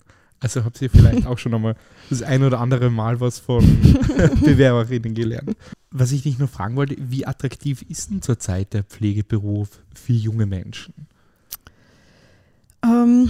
Also 0.41 0.65
habt 0.65 0.83
ihr 0.83 0.91
vielleicht 0.91 1.27
auch 1.27 1.39
schon 1.39 1.55
einmal 1.55 1.77
das 2.11 2.23
ein 2.23 2.43
oder 2.43 2.59
andere 2.59 2.91
Mal 2.91 3.21
was 3.21 3.39
von 3.39 3.65
Bewerberinnen 4.45 5.15
gelernt. 5.15 5.57
Was 5.93 6.11
ich 6.11 6.23
dich 6.23 6.39
nur 6.39 6.49
fragen 6.49 6.75
wollte, 6.75 6.97
wie 6.99 7.27
attraktiv 7.27 7.83
ist 7.89 8.11
denn 8.11 8.23
zurzeit 8.23 8.73
der 8.73 8.83
Pflegeberuf 8.83 9.69
für 9.95 10.13
junge 10.13 10.47
Menschen? 10.47 10.95
Ähm, 12.85 13.29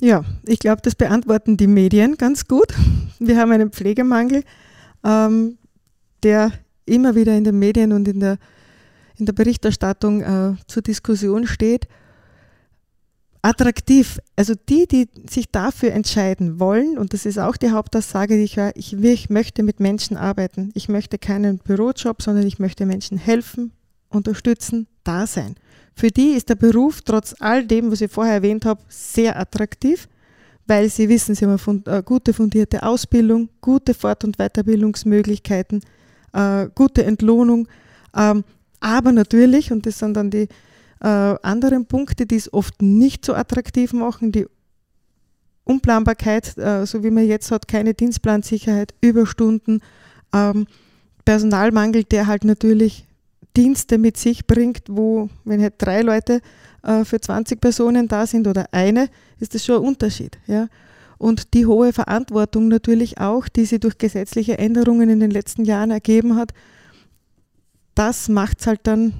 ja, 0.00 0.24
ich 0.46 0.58
glaube, 0.58 0.82
das 0.82 0.94
beantworten 0.94 1.56
die 1.56 1.66
Medien 1.66 2.16
ganz 2.16 2.46
gut. 2.46 2.74
Wir 3.18 3.38
haben 3.38 3.52
einen 3.52 3.70
Pflegemangel, 3.70 4.44
ähm, 5.04 5.58
der 6.22 6.52
immer 6.86 7.14
wieder 7.14 7.36
in 7.36 7.44
den 7.44 7.58
Medien 7.58 7.92
und 7.92 8.08
in 8.08 8.20
der, 8.20 8.38
in 9.16 9.26
der 9.26 9.32
Berichterstattung 9.32 10.22
äh, 10.22 10.54
zur 10.66 10.82
Diskussion 10.82 11.46
steht 11.46 11.88
attraktiv. 13.42 14.18
Also 14.36 14.54
die, 14.68 14.86
die 14.86 15.08
sich 15.28 15.50
dafür 15.50 15.92
entscheiden 15.92 16.60
wollen, 16.60 16.98
und 16.98 17.12
das 17.12 17.26
ist 17.26 17.38
auch 17.38 17.56
die 17.56 17.70
Hauptaussage, 17.70 18.36
die 18.36 18.42
ich 18.42 18.56
höre, 18.56 18.72
ich, 18.74 18.92
ich 18.94 19.30
möchte 19.30 19.62
mit 19.62 19.80
Menschen 19.80 20.16
arbeiten. 20.16 20.70
Ich 20.74 20.88
möchte 20.88 21.18
keinen 21.18 21.58
Bürojob, 21.58 22.22
sondern 22.22 22.46
ich 22.46 22.58
möchte 22.58 22.86
Menschen 22.86 23.18
helfen, 23.18 23.72
unterstützen, 24.08 24.86
da 25.08 25.26
sein. 25.26 25.56
Für 25.94 26.10
die 26.10 26.34
ist 26.34 26.48
der 26.48 26.54
Beruf 26.54 27.00
trotz 27.02 27.34
all 27.40 27.66
dem, 27.66 27.90
was 27.90 28.00
ich 28.00 28.12
vorher 28.12 28.34
erwähnt 28.34 28.64
habe, 28.64 28.80
sehr 28.88 29.38
attraktiv, 29.38 30.08
weil 30.66 30.88
sie 30.90 31.08
wissen, 31.08 31.34
sie 31.34 31.46
haben 31.46 31.82
eine 31.86 32.02
gute 32.02 32.32
fundierte 32.32 32.82
Ausbildung, 32.82 33.48
gute 33.60 33.94
Fort- 33.94 34.22
und 34.22 34.36
Weiterbildungsmöglichkeiten, 34.36 35.80
äh, 36.34 36.68
gute 36.74 37.04
Entlohnung. 37.04 37.66
Ähm, 38.14 38.44
aber 38.78 39.12
natürlich, 39.12 39.72
und 39.72 39.86
das 39.86 39.98
sind 39.98 40.14
dann 40.14 40.30
die 40.30 40.48
äh, 41.00 41.08
anderen 41.08 41.86
Punkte, 41.86 42.26
die 42.26 42.36
es 42.36 42.52
oft 42.52 42.80
nicht 42.82 43.24
so 43.24 43.34
attraktiv 43.34 43.92
machen, 43.92 44.30
die 44.30 44.46
Unplanbarkeit, 45.64 46.56
äh, 46.58 46.86
so 46.86 47.02
wie 47.02 47.10
man 47.10 47.26
jetzt 47.26 47.50
hat, 47.50 47.66
keine 47.66 47.94
Dienstplansicherheit, 47.94 48.94
Überstunden, 49.00 49.80
ähm, 50.32 50.66
Personalmangel, 51.24 52.04
der 52.04 52.26
halt 52.26 52.44
natürlich 52.44 53.07
Dienste 53.56 53.98
mit 53.98 54.16
sich 54.16 54.46
bringt, 54.46 54.84
wo, 54.88 55.28
wenn 55.44 55.60
halt 55.60 55.74
drei 55.78 56.02
Leute 56.02 56.40
äh, 56.82 57.04
für 57.04 57.20
20 57.20 57.60
Personen 57.60 58.08
da 58.08 58.26
sind 58.26 58.46
oder 58.46 58.66
eine, 58.72 59.08
ist 59.40 59.54
das 59.54 59.64
schon 59.64 59.76
ein 59.76 59.88
Unterschied. 59.88 60.38
Ja? 60.46 60.68
Und 61.18 61.54
die 61.54 61.66
hohe 61.66 61.92
Verantwortung 61.92 62.68
natürlich 62.68 63.18
auch, 63.18 63.48
die 63.48 63.64
sie 63.64 63.80
durch 63.80 63.98
gesetzliche 63.98 64.58
Änderungen 64.58 65.08
in 65.08 65.20
den 65.20 65.30
letzten 65.30 65.64
Jahren 65.64 65.90
ergeben 65.90 66.36
hat, 66.36 66.52
das 67.94 68.28
macht 68.28 68.60
es 68.60 68.66
halt 68.68 68.80
dann 68.84 69.12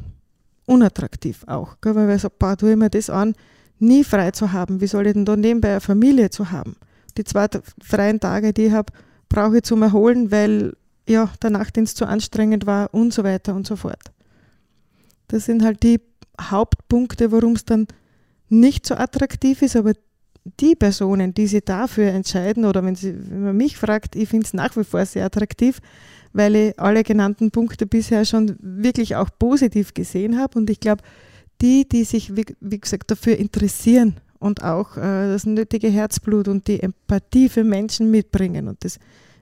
unattraktiv 0.67 1.43
auch. 1.47 1.77
Gell? 1.81 1.97
Weil 1.97 2.09
wir 2.09 2.19
sagen, 2.19 2.35
boah, 2.39 2.57
ich 2.61 2.77
mir 2.77 2.91
das 2.91 3.11
an, 3.11 3.35
nie 3.81 4.05
frei 4.05 4.31
zu 4.31 4.53
haben. 4.53 4.81
Wie 4.81 4.87
soll 4.87 5.07
ich 5.09 5.15
denn 5.15 5.25
da 5.25 5.37
nebenbei 5.37 5.73
eine 5.73 5.81
Familie 5.81 6.31
zu 6.31 6.51
haben? 6.51 6.77
Die 7.17 7.25
zwei 7.25 7.49
freien 7.83 8.21
Tage, 8.21 8.53
die 8.53 8.67
ich 8.67 8.73
habe, 8.73 8.93
brauche 9.29 9.57
ich 9.57 9.63
zum 9.65 9.83
Erholen, 9.83 10.31
weil 10.31 10.75
ja, 11.09 11.31
der 11.43 11.51
Nachtdienst 11.51 11.97
zu 11.97 12.07
anstrengend 12.07 12.67
war 12.67 12.93
und 12.93 13.13
so 13.13 13.25
weiter 13.25 13.55
und 13.55 13.67
so 13.67 13.77
fort. 13.77 14.13
Das 15.29 15.45
sind 15.45 15.63
halt 15.63 15.83
die 15.83 16.01
Hauptpunkte, 16.41 17.33
warum 17.33 17.53
es 17.53 17.65
dann 17.65 17.87
nicht 18.49 18.87
so 18.87 18.95
attraktiv 18.95 19.63
ist, 19.63 19.77
aber 19.77 19.93
die 20.61 20.75
Personen, 20.75 21.35
die 21.35 21.47
sich 21.47 21.65
dafür 21.65 22.07
entscheiden, 22.09 22.65
oder 22.65 22.85
wenn, 22.85 22.95
sie, 22.95 23.15
wenn 23.31 23.45
man 23.45 23.57
mich 23.57 23.77
fragt, 23.77 24.17
ich 24.17 24.29
finde 24.29 24.47
es 24.47 24.55
nach 24.55 24.77
wie 24.77 24.85
vor 24.85 25.05
sehr 25.05 25.27
attraktiv, 25.27 25.81
weil 26.33 26.57
ich 26.57 26.81
alle 26.81 27.03
genannten 27.03 27.51
Punkte 27.51 27.87
bisher 27.87 28.25
schon 28.25 28.57
wirklich 28.61 29.17
auch 29.17 29.31
positiv 29.39 29.95
gesehen 29.95 30.39
habe. 30.39 30.59
Und 30.59 30.71
ich 30.71 30.81
glaube, 30.81 31.03
die, 31.61 31.89
die 31.89 32.05
sich, 32.05 32.37
wie, 32.37 32.47
wie, 32.61 32.79
gesagt, 32.79 33.11
dafür 33.11 33.37
interessieren 33.37 34.17
und 34.39 34.63
auch 34.63 34.97
äh, 34.97 35.01
das 35.01 35.45
nötige 35.47 35.89
Herzblut 35.89 36.49
und 36.49 36.69
die 36.69 36.83
Empathie 36.83 37.49
für 37.49 37.65
Menschen 37.65 38.11
mitbringen 38.11 38.69
und 38.69 38.85
das 38.85 38.99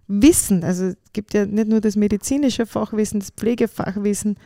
Wissen, 0.08 0.62
also 0.62 0.86
es 0.86 0.96
gibt 1.12 1.34
ja 1.34 1.46
nicht 1.46 1.68
nur 1.68 1.80
das 1.80 1.96
medizinische 1.96 2.64
Fachwissen, 2.64 3.18
das 3.20 3.30
Pflegefachwissen, 3.30 4.36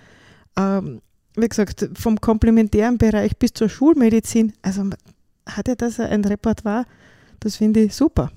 ähm, 0.56 1.02
wie 1.36 1.48
gesagt, 1.48 1.88
vom 1.94 2.20
komplementären 2.20 2.98
Bereich 2.98 3.36
bis 3.36 3.52
zur 3.52 3.68
Schulmedizin, 3.68 4.52
also 4.62 4.88
hat 5.46 5.68
ja 5.68 5.74
das 5.74 6.00
ein 6.00 6.24
Repertoire, 6.24 6.86
das 7.40 7.56
finde 7.56 7.80
ich 7.80 7.94
super. 7.94 8.30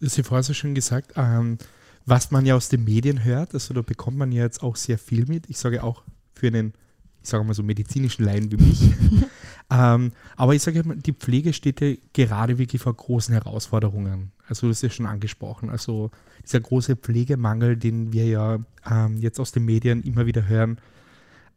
Das 0.00 0.14
du 0.14 0.22
vorher 0.22 0.42
so 0.42 0.54
schön 0.54 0.74
gesagt, 0.74 1.12
ähm, 1.16 1.58
was 2.06 2.30
man 2.30 2.46
ja 2.46 2.56
aus 2.56 2.68
den 2.68 2.84
Medien 2.84 3.24
hört, 3.24 3.54
also 3.54 3.74
da 3.74 3.82
bekommt 3.82 4.16
man 4.16 4.32
ja 4.32 4.42
jetzt 4.42 4.62
auch 4.62 4.76
sehr 4.76 4.98
viel 4.98 5.26
mit. 5.26 5.48
Ich 5.48 5.58
sage 5.58 5.82
auch 5.82 6.02
für 6.34 6.48
einen, 6.48 6.72
ich 7.22 7.28
sage 7.28 7.44
mal 7.44 7.54
so 7.54 7.62
medizinischen 7.62 8.24
Laien 8.24 8.50
wie 8.50 8.56
mich. 8.56 8.82
ähm, 9.70 10.12
aber 10.36 10.54
ich 10.54 10.62
sage 10.62 10.82
mal, 10.84 10.96
die 10.96 11.12
Pflege 11.12 11.52
steht 11.52 11.80
ja 11.80 11.94
gerade 12.12 12.58
wirklich 12.58 12.80
vor 12.80 12.94
großen 12.94 13.34
Herausforderungen. 13.34 14.32
Also 14.48 14.68
das 14.68 14.78
ist 14.78 14.82
ja 14.82 14.90
schon 14.90 15.06
angesprochen. 15.06 15.70
Also 15.70 16.10
dieser 16.42 16.60
große 16.60 16.96
Pflegemangel, 16.96 17.76
den 17.76 18.12
wir 18.12 18.26
ja 18.26 18.58
ähm, 18.90 19.18
jetzt 19.18 19.38
aus 19.38 19.52
den 19.52 19.64
Medien 19.66 20.02
immer 20.02 20.26
wieder 20.26 20.48
hören, 20.48 20.78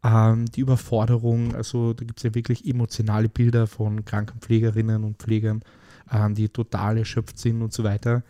ähm, 0.04 0.46
die 0.46 0.60
Überforderung, 0.60 1.54
also 1.54 1.94
da 1.94 2.04
gibt 2.04 2.18
es 2.18 2.24
ja 2.24 2.34
wirklich 2.34 2.66
emotionale 2.66 3.28
Bilder 3.28 3.66
von 3.66 4.04
Krankenpflegerinnen 4.04 5.02
und 5.02 5.16
Pflegern, 5.16 5.62
ähm, 6.12 6.34
die 6.34 6.50
total 6.50 6.98
erschöpft 6.98 7.38
sind 7.38 7.62
und 7.62 7.72
so 7.72 7.84
weiter. 7.84 8.22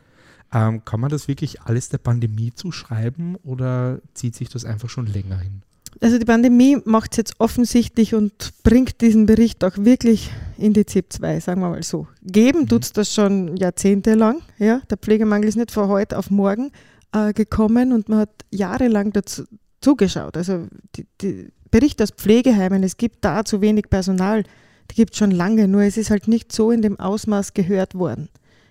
Ähm, 0.53 0.85
kann 0.85 1.01
man 1.01 1.11
das 1.11 1.27
wirklich 1.27 1.63
alles 1.63 1.89
der 1.89 1.99
Pandemie 1.99 2.53
zuschreiben 2.55 3.37
oder 3.43 4.01
zieht 4.15 4.37
sich 4.37 4.49
das 4.49 4.65
einfach 4.65 4.89
schon 4.89 5.07
länger 5.07 5.39
hin? 5.39 5.63
Also 6.01 6.19
die 6.19 6.25
Pandemie 6.25 6.79
macht 6.85 7.13
es 7.13 7.17
jetzt 7.19 7.35
offensichtlich 7.41 8.15
und 8.15 8.53
bringt 8.63 9.01
diesen 9.01 9.27
Bericht 9.27 9.65
auch 9.65 9.77
wirklich 9.77 10.31
in 10.59 10.73
die 10.73 10.87
ZIP 10.87 11.13
2, 11.13 11.41
sagen 11.41 11.61
wir 11.61 11.71
mal 11.71 11.83
so. 11.83 12.07
Geben 12.23 12.63
mhm. 12.63 12.69
tut 12.69 12.85
es 12.85 12.93
das 12.93 13.13
schon 13.13 13.57
jahrzehntelang. 13.57 14.43
Ja? 14.59 14.81
Der 14.91 14.97
Pflegemangel 14.97 15.49
ist 15.49 15.57
nicht 15.57 15.71
von 15.71 15.89
heute 15.89 16.19
auf 16.19 16.31
morgen 16.31 16.71
äh, 17.13 17.33
gekommen 17.33 17.93
und 17.93 18.09
man 18.09 18.21
hat 18.21 18.31
jahrelang 18.51 19.13
dazu 19.13 19.45
zugeschaut. 19.81 20.37
Also 20.37 20.67
die, 20.97 21.07
die 21.21 21.53
Berichte 21.75 22.05
aus 22.05 22.13
Pflegeheimen, 22.13 22.85
es 22.85 22.99
gibt 22.99 23.25
da 23.25 23.45
zu 23.45 23.61
wenig 23.61 23.91
Personal, 23.91 24.45
die 24.93 24.95
gibt 24.95 25.15
es 25.15 25.19
schon 25.19 25.33
lange, 25.33 25.67
nur 25.67 25.83
es 25.83 25.97
ist 25.97 26.11
halt 26.11 26.29
nicht 26.29 26.53
so 26.53 26.71
in 26.71 26.83
dem 26.83 27.01
Ausmaß 27.01 27.53
gehört 27.53 27.97
worden. 27.97 28.29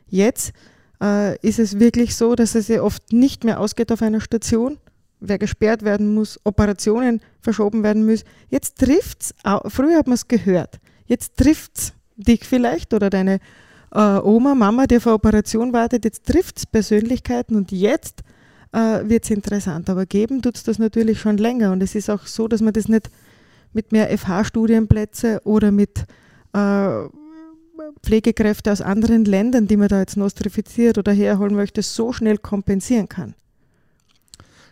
Jetzt 0.08 0.54
äh, 1.02 1.38
ist 1.40 1.60
es 1.60 1.80
wirklich 1.80 2.16
so, 2.16 2.34
dass 2.34 2.56
es 2.56 2.70
ja 2.70 2.82
oft 2.82 3.12
nicht 3.12 3.44
mehr 3.44 3.60
ausgeht 3.60 3.92
auf 3.92 4.02
einer 4.02 4.22
Station, 4.22 4.78
wer 5.20 5.38
gesperrt 5.38 5.84
werden 5.84 6.14
muss, 6.14 6.40
Operationen 6.46 7.20
verschoben 7.42 7.84
werden 7.84 8.06
müssen. 8.06 8.24
Jetzt 8.50 8.78
trifft 8.80 9.22
es, 9.22 9.34
früher 9.68 9.98
hat 9.98 10.08
man 10.08 10.16
es 10.16 10.30
gehört, 10.30 10.80
jetzt 11.06 11.36
trifft 11.36 11.78
es 11.78 11.94
dich 12.16 12.46
vielleicht 12.46 12.94
oder 12.94 13.10
deine 13.10 13.40
äh, 13.92 14.00
Oma, 14.00 14.56
Mama, 14.56 14.88
die 14.88 14.96
eine 14.96 15.14
Operation 15.14 15.74
wartet, 15.74 16.06
jetzt 16.06 16.26
trifft 16.26 16.60
es 16.60 16.66
Persönlichkeiten 16.66 17.58
und 17.58 17.74
jetzt 17.74 18.24
äh, 18.74 19.08
wird 19.08 19.24
es 19.24 19.30
interessant. 19.30 19.90
Aber 19.90 20.06
geben 20.06 20.42
tut 20.42 20.58
es 20.58 20.64
das 20.64 20.80
natürlich 20.80 21.20
schon 21.20 21.38
länger 21.38 21.72
und 21.72 21.82
es 21.82 21.96
ist 21.96 22.10
auch 22.10 22.26
so, 22.26 22.48
dass 22.48 22.62
man 22.62 22.74
das 22.74 22.88
nicht 22.88 23.10
mit 23.72 23.92
mehr 23.92 24.16
FH-Studienplätze 24.18 25.42
oder 25.46 25.72
mit 25.72 26.06
äh, 26.54 27.08
Pflegekräfte 28.04 28.72
aus 28.72 28.82
anderen 28.82 29.26
Ländern, 29.26 29.68
die 29.68 29.78
man 29.78 29.88
da 29.88 30.00
jetzt 30.00 30.18
nostrifiziert 30.18 30.98
oder 30.98 31.12
herholen 31.12 31.56
möchte, 31.56 31.82
so 31.82 32.14
schnell 32.14 32.38
kompensieren 32.38 33.10
kann. 33.10 33.34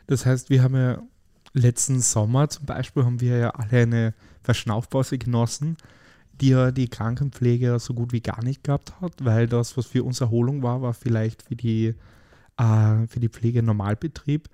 Das 0.07 0.25
heißt, 0.25 0.49
wir 0.49 0.61
haben 0.61 0.75
ja 0.75 1.01
letzten 1.53 2.01
Sommer 2.01 2.49
zum 2.49 2.65
Beispiel 2.65 3.03
haben 3.03 3.21
wir 3.21 3.37
ja 3.37 3.49
alle 3.51 3.83
eine 3.83 4.13
Verschnaufpause 4.43 5.17
genossen, 5.17 5.77
die 6.39 6.49
ja 6.49 6.71
die 6.71 6.87
Krankenpflege 6.87 7.77
so 7.79 7.93
gut 7.93 8.11
wie 8.11 8.21
gar 8.21 8.43
nicht 8.43 8.63
gehabt 8.63 8.99
hat, 8.99 9.13
weil 9.23 9.47
das, 9.47 9.77
was 9.77 9.85
für 9.85 10.03
uns 10.03 10.21
Erholung 10.21 10.63
war, 10.63 10.81
war 10.81 10.93
vielleicht 10.93 11.43
für 11.43 11.55
die, 11.55 11.93
äh, 12.57 13.07
für 13.07 13.19
die 13.19 13.29
Pflege 13.29 13.63
Normalbetrieb. 13.63 14.49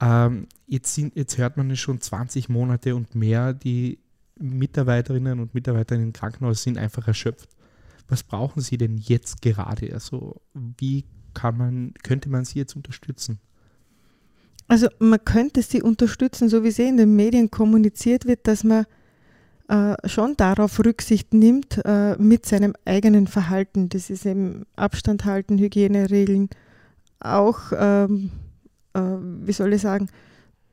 Ähm, 0.00 0.46
jetzt, 0.66 0.94
sind, 0.94 1.16
jetzt 1.16 1.38
hört 1.38 1.56
man 1.56 1.70
es 1.70 1.78
schon 1.78 2.00
20 2.00 2.48
Monate 2.48 2.94
und 2.96 3.14
mehr, 3.14 3.52
die 3.52 3.98
Mitarbeiterinnen 4.38 5.40
und 5.40 5.54
Mitarbeiter 5.54 5.96
im 5.96 6.12
Krankenhaus 6.12 6.62
sind 6.62 6.78
einfach 6.78 7.06
erschöpft 7.06 7.50
was 8.10 8.22
brauchen 8.22 8.60
Sie 8.60 8.76
denn 8.76 8.98
jetzt 8.98 9.40
gerade? 9.42 9.92
Also 9.92 10.40
wie 10.52 11.04
kann 11.32 11.56
man, 11.56 11.94
könnte 12.02 12.28
man 12.28 12.44
Sie 12.44 12.58
jetzt 12.58 12.76
unterstützen? 12.76 13.38
Also 14.68 14.88
man 14.98 15.24
könnte 15.24 15.62
sie 15.62 15.82
unterstützen, 15.82 16.48
so 16.48 16.62
wie 16.62 16.68
es 16.68 16.78
in 16.78 16.96
den 16.96 17.16
Medien 17.16 17.50
kommuniziert 17.50 18.24
wird, 18.26 18.46
dass 18.46 18.62
man 18.62 18.84
äh, 19.68 19.96
schon 20.08 20.36
darauf 20.36 20.78
Rücksicht 20.78 21.34
nimmt 21.34 21.80
äh, 21.84 22.16
mit 22.18 22.46
seinem 22.46 22.74
eigenen 22.84 23.26
Verhalten. 23.26 23.88
Das 23.88 24.10
ist 24.10 24.26
eben 24.26 24.66
Abstand 24.76 25.24
halten, 25.24 25.58
Hygieneregeln, 25.58 26.50
auch, 27.20 27.58
ähm, 27.76 28.30
äh, 28.94 29.00
wie 29.00 29.52
soll 29.52 29.72
ich 29.72 29.82
sagen, 29.82 30.08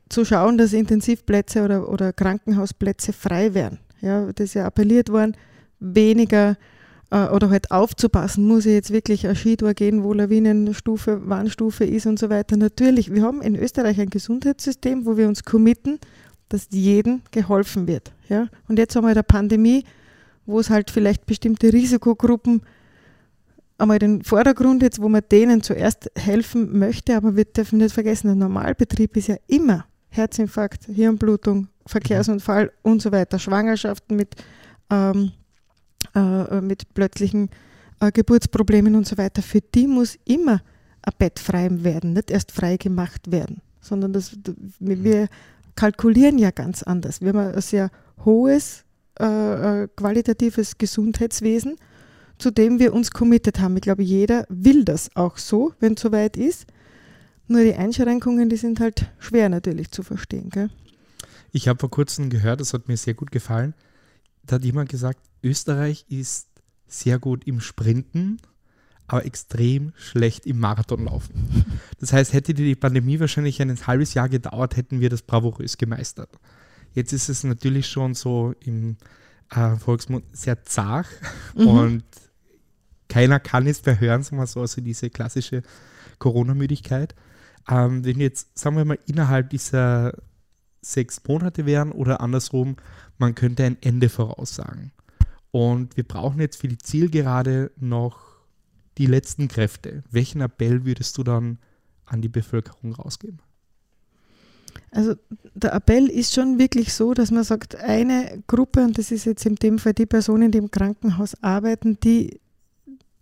zu 0.08 0.24
schauen, 0.24 0.58
dass 0.58 0.72
Intensivplätze 0.72 1.62
oder, 1.62 1.88
oder 1.88 2.12
Krankenhausplätze 2.12 3.12
frei 3.12 3.54
werden. 3.54 3.78
Ja, 4.00 4.32
das 4.32 4.46
ist 4.46 4.54
ja 4.54 4.66
appelliert 4.66 5.10
worden, 5.10 5.36
weniger 5.80 6.56
äh, 7.10 7.26
oder 7.28 7.50
halt 7.50 7.70
aufzupassen, 7.70 8.46
muss 8.46 8.66
ich 8.66 8.72
jetzt 8.72 8.92
wirklich 8.92 9.26
ein 9.26 9.36
Skitour 9.36 9.74
gehen, 9.74 10.02
wo 10.02 10.12
Lawinenstufe, 10.12 11.28
Warnstufe 11.28 11.84
ist 11.84 12.06
und 12.06 12.18
so 12.18 12.30
weiter. 12.30 12.56
Natürlich, 12.56 13.12
wir 13.12 13.22
haben 13.22 13.42
in 13.42 13.56
Österreich 13.56 14.00
ein 14.00 14.10
Gesundheitssystem, 14.10 15.06
wo 15.06 15.16
wir 15.16 15.28
uns 15.28 15.44
committen, 15.44 15.98
dass 16.48 16.68
jedem 16.70 17.22
geholfen 17.30 17.86
wird. 17.86 18.12
Ja? 18.28 18.48
Und 18.68 18.78
jetzt 18.78 18.96
haben 18.96 19.04
wir 19.04 19.10
eine 19.10 19.22
Pandemie, 19.22 19.84
wo 20.46 20.60
es 20.60 20.70
halt 20.70 20.90
vielleicht 20.90 21.26
bestimmte 21.26 21.72
Risikogruppen 21.72 22.62
einmal 23.78 23.98
den 23.98 24.22
Vordergrund 24.22 24.82
jetzt, 24.82 25.00
wo 25.00 25.08
man 25.08 25.22
denen 25.30 25.62
zuerst 25.62 26.10
helfen 26.16 26.78
möchte, 26.78 27.16
aber 27.16 27.36
wir 27.36 27.44
dürfen 27.44 27.78
nicht 27.78 27.94
vergessen, 27.94 28.30
ein 28.30 28.38
Normalbetrieb 28.38 29.16
ist 29.16 29.28
ja 29.28 29.36
immer 29.46 29.86
Herzinfarkt, 30.10 30.86
Hirnblutung, 30.86 31.68
Verkehrsunfall 31.86 32.72
und 32.82 33.00
so 33.00 33.12
weiter, 33.12 33.38
Schwangerschaften 33.38 34.16
mit 34.16 34.34
ähm, 34.90 35.32
äh, 36.14 36.60
mit 36.60 36.94
plötzlichen 36.94 37.50
äh, 38.00 38.12
Geburtsproblemen 38.12 38.94
und 38.94 39.06
so 39.06 39.18
weiter, 39.18 39.42
für 39.42 39.60
die 39.60 39.86
muss 39.86 40.16
immer 40.24 40.60
ein 41.02 41.12
Bett 41.18 41.38
frei 41.38 41.68
werden, 41.70 42.12
nicht 42.12 42.30
erst 42.30 42.52
frei 42.52 42.76
gemacht 42.76 43.30
werden, 43.30 43.60
sondern 43.80 44.12
das, 44.12 44.32
mhm. 44.34 45.04
wir 45.04 45.28
kalkulieren 45.74 46.38
ja 46.38 46.50
ganz 46.50 46.82
anders. 46.82 47.20
Wir 47.20 47.28
haben 47.28 47.54
ein 47.54 47.60
sehr 47.60 47.90
hohes 48.24 48.84
äh, 49.20 49.82
äh, 49.82 49.88
qualitatives 49.94 50.78
Gesundheitswesen, 50.78 51.76
zu 52.38 52.50
dem 52.50 52.78
wir 52.78 52.94
uns 52.94 53.10
committed 53.10 53.60
haben. 53.60 53.76
Ich 53.76 53.82
glaube, 53.82 54.02
jeder 54.02 54.46
will 54.48 54.84
das 54.84 55.14
auch 55.16 55.38
so, 55.38 55.74
wenn 55.80 55.94
es 55.94 56.00
soweit 56.00 56.36
ist. 56.36 56.66
Nur 57.46 57.62
die 57.62 57.74
Einschränkungen, 57.74 58.48
die 58.48 58.56
sind 58.56 58.80
halt 58.80 59.10
schwer 59.18 59.48
natürlich 59.48 59.90
zu 59.90 60.02
verstehen. 60.02 60.50
Gell? 60.50 60.70
Ich 61.50 61.66
habe 61.66 61.78
vor 61.78 61.90
kurzem 61.90 62.30
gehört, 62.30 62.60
das 62.60 62.74
hat 62.74 62.88
mir 62.88 62.96
sehr 62.96 63.14
gut 63.14 63.30
gefallen. 63.30 63.74
Da 64.44 64.56
hat 64.56 64.64
jemand 64.64 64.90
gesagt, 64.90 65.20
Österreich 65.42 66.04
ist 66.08 66.48
sehr 66.86 67.18
gut 67.18 67.46
im 67.46 67.60
Sprinten, 67.60 68.38
aber 69.06 69.24
extrem 69.24 69.92
schlecht 69.96 70.46
im 70.46 70.58
Marathonlaufen. 70.60 71.34
Das 72.00 72.12
heißt, 72.12 72.32
hätte 72.32 72.54
die 72.54 72.74
Pandemie 72.74 73.18
wahrscheinlich 73.18 73.60
ein 73.60 73.86
halbes 73.86 74.14
Jahr 74.14 74.28
gedauert, 74.28 74.76
hätten 74.76 75.00
wir 75.00 75.08
das 75.08 75.22
bravourös 75.22 75.78
gemeistert. 75.78 76.30
Jetzt 76.92 77.12
ist 77.12 77.28
es 77.28 77.44
natürlich 77.44 77.88
schon 77.88 78.14
so 78.14 78.54
im 78.60 78.96
äh, 79.50 79.76
Volksmund 79.76 80.24
sehr 80.32 80.62
zart 80.64 81.06
mhm. 81.54 81.66
und 81.66 82.04
keiner 83.08 83.40
kann 83.40 83.66
es 83.66 83.84
mehr 83.84 84.00
hören, 84.00 84.22
sagen 84.22 84.38
wir 84.38 84.46
so, 84.46 84.60
also 84.60 84.80
diese 84.80 85.10
klassische 85.10 85.62
Corona-Müdigkeit. 86.18 87.14
Ähm, 87.68 88.04
wenn 88.04 88.20
jetzt, 88.20 88.58
sagen 88.58 88.76
wir 88.76 88.84
mal, 88.84 88.98
innerhalb 89.06 89.50
dieser 89.50 90.14
sechs 90.80 91.20
Monate 91.26 91.66
wären 91.66 91.92
oder 91.92 92.20
andersrum, 92.20 92.76
man 93.18 93.34
könnte 93.34 93.64
ein 93.64 93.76
Ende 93.80 94.08
voraussagen. 94.08 94.92
Und 95.50 95.96
wir 95.96 96.04
brauchen 96.04 96.40
jetzt 96.40 96.60
für 96.60 96.68
die 96.68 96.78
Zielgerade 96.78 97.70
noch 97.76 98.20
die 98.98 99.06
letzten 99.06 99.48
Kräfte. 99.48 100.02
Welchen 100.10 100.40
Appell 100.40 100.84
würdest 100.84 101.16
du 101.18 101.24
dann 101.24 101.58
an 102.04 102.20
die 102.22 102.28
Bevölkerung 102.28 102.94
rausgeben? 102.94 103.40
Also 104.90 105.14
der 105.54 105.72
Appell 105.74 106.06
ist 106.06 106.34
schon 106.34 106.58
wirklich 106.58 106.92
so, 106.92 107.14
dass 107.14 107.30
man 107.30 107.44
sagt, 107.44 107.76
eine 107.76 108.42
Gruppe, 108.46 108.82
und 108.84 108.96
das 108.98 109.10
ist 109.10 109.24
jetzt 109.26 109.44
in 109.44 109.56
dem 109.56 109.78
Fall 109.78 109.92
die 109.94 110.06
Personen, 110.06 110.50
die 110.50 110.58
im 110.58 110.70
Krankenhaus 110.70 111.42
arbeiten, 111.42 111.98
die, 112.00 112.40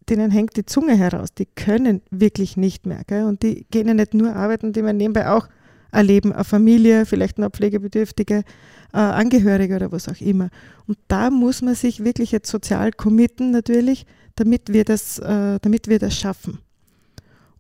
denen 0.08 0.30
hängt 0.30 0.56
die 0.56 0.66
Zunge 0.66 0.96
heraus, 0.96 1.34
die 1.34 1.46
können 1.46 2.02
wirklich 2.10 2.56
nicht 2.56 2.86
mehr. 2.86 3.02
Gell? 3.06 3.24
Und 3.24 3.42
die 3.42 3.66
gehen 3.70 3.88
ja 3.88 3.94
nicht 3.94 4.14
nur 4.14 4.34
arbeiten, 4.34 4.72
die 4.72 4.82
man 4.82 4.96
nebenbei 4.96 5.30
auch 5.30 5.48
erleben, 5.92 6.32
eine 6.32 6.44
Familie, 6.44 7.06
vielleicht 7.06 7.38
noch 7.38 7.50
pflegebedürftige 7.50 8.44
äh, 8.92 8.98
Angehörige 8.98 9.76
oder 9.76 9.92
was 9.92 10.08
auch 10.08 10.20
immer. 10.20 10.50
Und 10.86 10.98
da 11.08 11.30
muss 11.30 11.62
man 11.62 11.74
sich 11.74 12.04
wirklich 12.04 12.32
jetzt 12.32 12.50
sozial 12.50 12.92
committen 12.92 13.50
natürlich, 13.50 14.06
damit 14.36 14.72
wir 14.72 14.84
das, 14.84 15.18
äh, 15.18 15.58
damit 15.60 15.88
wir 15.88 15.98
das 15.98 16.16
schaffen. 16.16 16.58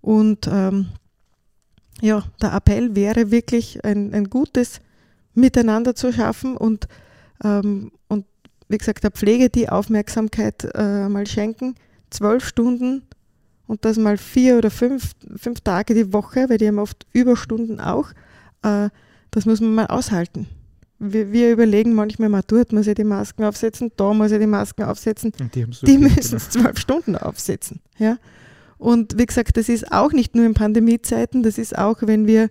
Und 0.00 0.48
ähm, 0.50 0.88
ja, 2.00 2.24
der 2.42 2.52
Appell 2.52 2.94
wäre 2.94 3.30
wirklich 3.30 3.84
ein, 3.84 4.12
ein 4.14 4.30
gutes 4.30 4.80
Miteinander 5.34 5.94
zu 5.94 6.12
schaffen 6.12 6.56
und, 6.56 6.88
ähm, 7.42 7.92
und 8.08 8.26
wie 8.68 8.78
gesagt, 8.78 9.04
der 9.04 9.10
Pflege 9.10 9.48
die 9.48 9.68
Aufmerksamkeit 9.68 10.68
äh, 10.74 11.08
mal 11.08 11.26
schenken. 11.26 11.74
Zwölf 12.10 12.46
Stunden 12.46 13.02
und 13.66 13.84
das 13.84 13.98
mal 13.98 14.16
vier 14.16 14.58
oder 14.58 14.70
fünf, 14.70 15.12
fünf 15.36 15.60
Tage 15.60 15.94
die 15.94 16.12
Woche, 16.12 16.48
weil 16.48 16.58
die 16.58 16.68
haben 16.68 16.78
oft 16.78 17.06
Überstunden 17.12 17.80
auch. 17.80 18.10
Äh, 18.62 18.90
das 19.30 19.44
muss 19.44 19.60
man 19.60 19.74
mal 19.74 19.86
aushalten. 19.86 20.46
Wir, 20.98 21.30
wir, 21.30 21.52
überlegen 21.52 21.92
manchmal 21.92 22.30
mal, 22.30 22.42
dort 22.46 22.72
muss 22.72 22.86
ich 22.86 22.94
die 22.94 23.04
Masken 23.04 23.44
aufsetzen, 23.44 23.92
da 23.96 24.14
muss 24.14 24.32
ich 24.32 24.38
die 24.38 24.46
Masken 24.46 24.84
aufsetzen. 24.84 25.32
Und 25.38 25.54
die, 25.54 25.66
so 25.70 25.84
die 25.84 25.98
müssen 25.98 26.36
es 26.36 26.48
zwölf 26.48 26.78
Stunden 26.78 27.16
aufsetzen. 27.16 27.80
Ja? 27.98 28.16
Und 28.78 29.18
wie 29.18 29.26
gesagt, 29.26 29.56
das 29.56 29.68
ist 29.68 29.92
auch 29.92 30.12
nicht 30.12 30.34
nur 30.34 30.46
in 30.46 30.54
Pandemiezeiten, 30.54 31.42
das 31.42 31.58
ist 31.58 31.76
auch, 31.76 31.98
wenn 32.02 32.26
wir 32.26 32.48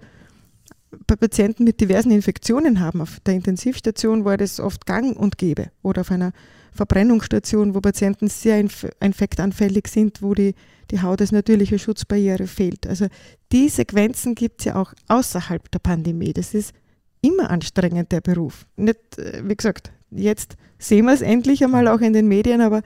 bei 1.07 1.15
Patienten 1.15 1.63
mit 1.63 1.81
diversen 1.81 2.11
Infektionen 2.11 2.79
haben. 2.79 3.01
Auf 3.01 3.19
der 3.21 3.33
Intensivstation 3.33 4.25
war 4.25 4.37
das 4.37 4.59
oft 4.59 4.85
gang 4.85 5.17
und 5.17 5.37
gäbe. 5.37 5.71
Oder 5.81 6.01
auf 6.01 6.11
einer 6.11 6.31
Verbrennungsstation, 6.75 7.73
wo 7.73 7.81
Patienten 7.81 8.27
sehr 8.27 8.59
inf 8.59 8.87
infektanfällig 8.99 9.87
sind, 9.87 10.21
wo 10.21 10.33
die, 10.33 10.53
die 10.91 11.01
Haut 11.01 11.21
als 11.21 11.31
natürliche 11.31 11.79
Schutzbarriere 11.79 12.47
fehlt. 12.47 12.85
Also 12.85 13.07
die 13.51 13.69
Sequenzen 13.69 14.35
gibt 14.35 14.61
es 14.61 14.65
ja 14.65 14.75
auch 14.75 14.93
außerhalb 15.07 15.71
der 15.71 15.79
Pandemie. 15.79 16.33
Das 16.33 16.53
ist 16.53 16.73
immer 17.21 17.49
anstrengend, 17.49 18.11
der 18.11 18.21
Beruf. 18.21 18.67
Nicht, 18.75 19.17
äh, 19.17 19.41
wie 19.43 19.55
gesagt, 19.55 19.91
jetzt 20.11 20.55
sehen 20.77 21.05
wir 21.05 21.13
es 21.13 21.21
endlich 21.21 21.63
einmal 21.63 21.87
auch 21.87 22.01
in 22.01 22.13
den 22.13 22.27
Medien, 22.27 22.61
aber 22.61 22.81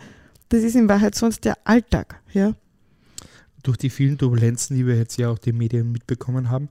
das 0.50 0.64
ist 0.64 0.76
in 0.76 0.88
Wahrheit 0.88 1.16
sonst 1.16 1.44
der 1.46 1.58
Alltag. 1.66 2.22
Ja? 2.32 2.56
durch 3.64 3.78
die 3.78 3.90
vielen 3.90 4.18
Turbulenzen, 4.18 4.76
die 4.76 4.86
wir 4.86 4.96
jetzt 4.96 5.18
ja 5.18 5.30
auch 5.30 5.40
den 5.40 5.58
Medien 5.58 5.92
mitbekommen 5.92 6.50
haben, 6.50 6.70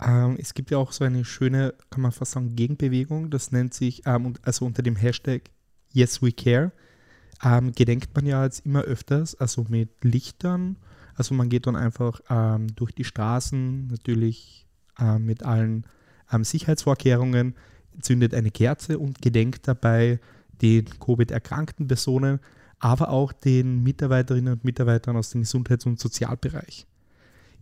ähm, 0.00 0.36
es 0.38 0.54
gibt 0.54 0.70
ja 0.70 0.78
auch 0.78 0.92
so 0.92 1.04
eine 1.04 1.24
schöne, 1.24 1.74
kann 1.90 2.02
man 2.02 2.12
fast 2.12 2.32
sagen, 2.32 2.54
Gegenbewegung. 2.54 3.30
Das 3.30 3.52
nennt 3.52 3.72
sich, 3.72 4.02
ähm, 4.04 4.34
also 4.42 4.66
unter 4.66 4.82
dem 4.82 4.96
Hashtag 4.96 5.42
Yes 5.96 6.22
We 6.22 6.30
Care, 6.30 6.72
ähm, 7.42 7.72
gedenkt 7.72 8.14
man 8.14 8.26
ja 8.26 8.44
jetzt 8.44 8.66
immer 8.66 8.82
öfters, 8.82 9.34
also 9.34 9.64
mit 9.68 10.04
Lichtern. 10.04 10.76
Also 11.14 11.34
man 11.34 11.48
geht 11.48 11.66
dann 11.66 11.76
einfach 11.76 12.20
ähm, 12.28 12.66
durch 12.76 12.92
die 12.92 13.04
Straßen, 13.04 13.86
natürlich 13.86 14.66
ähm, 14.98 15.24
mit 15.24 15.42
allen 15.42 15.86
ähm, 16.30 16.44
Sicherheitsvorkehrungen, 16.44 17.54
zündet 18.00 18.34
eine 18.34 18.50
Kerze 18.50 18.98
und 18.98 19.22
gedenkt 19.22 19.66
dabei 19.66 20.20
den 20.60 20.84
Covid-erkrankten 21.00 21.88
Personen, 21.88 22.40
aber 22.78 23.08
auch 23.08 23.32
den 23.32 23.82
Mitarbeiterinnen 23.82 24.52
und 24.52 24.64
Mitarbeitern 24.64 25.16
aus 25.16 25.30
dem 25.30 25.40
Gesundheits- 25.42 25.86
und 25.86 25.98
Sozialbereich. 25.98 26.86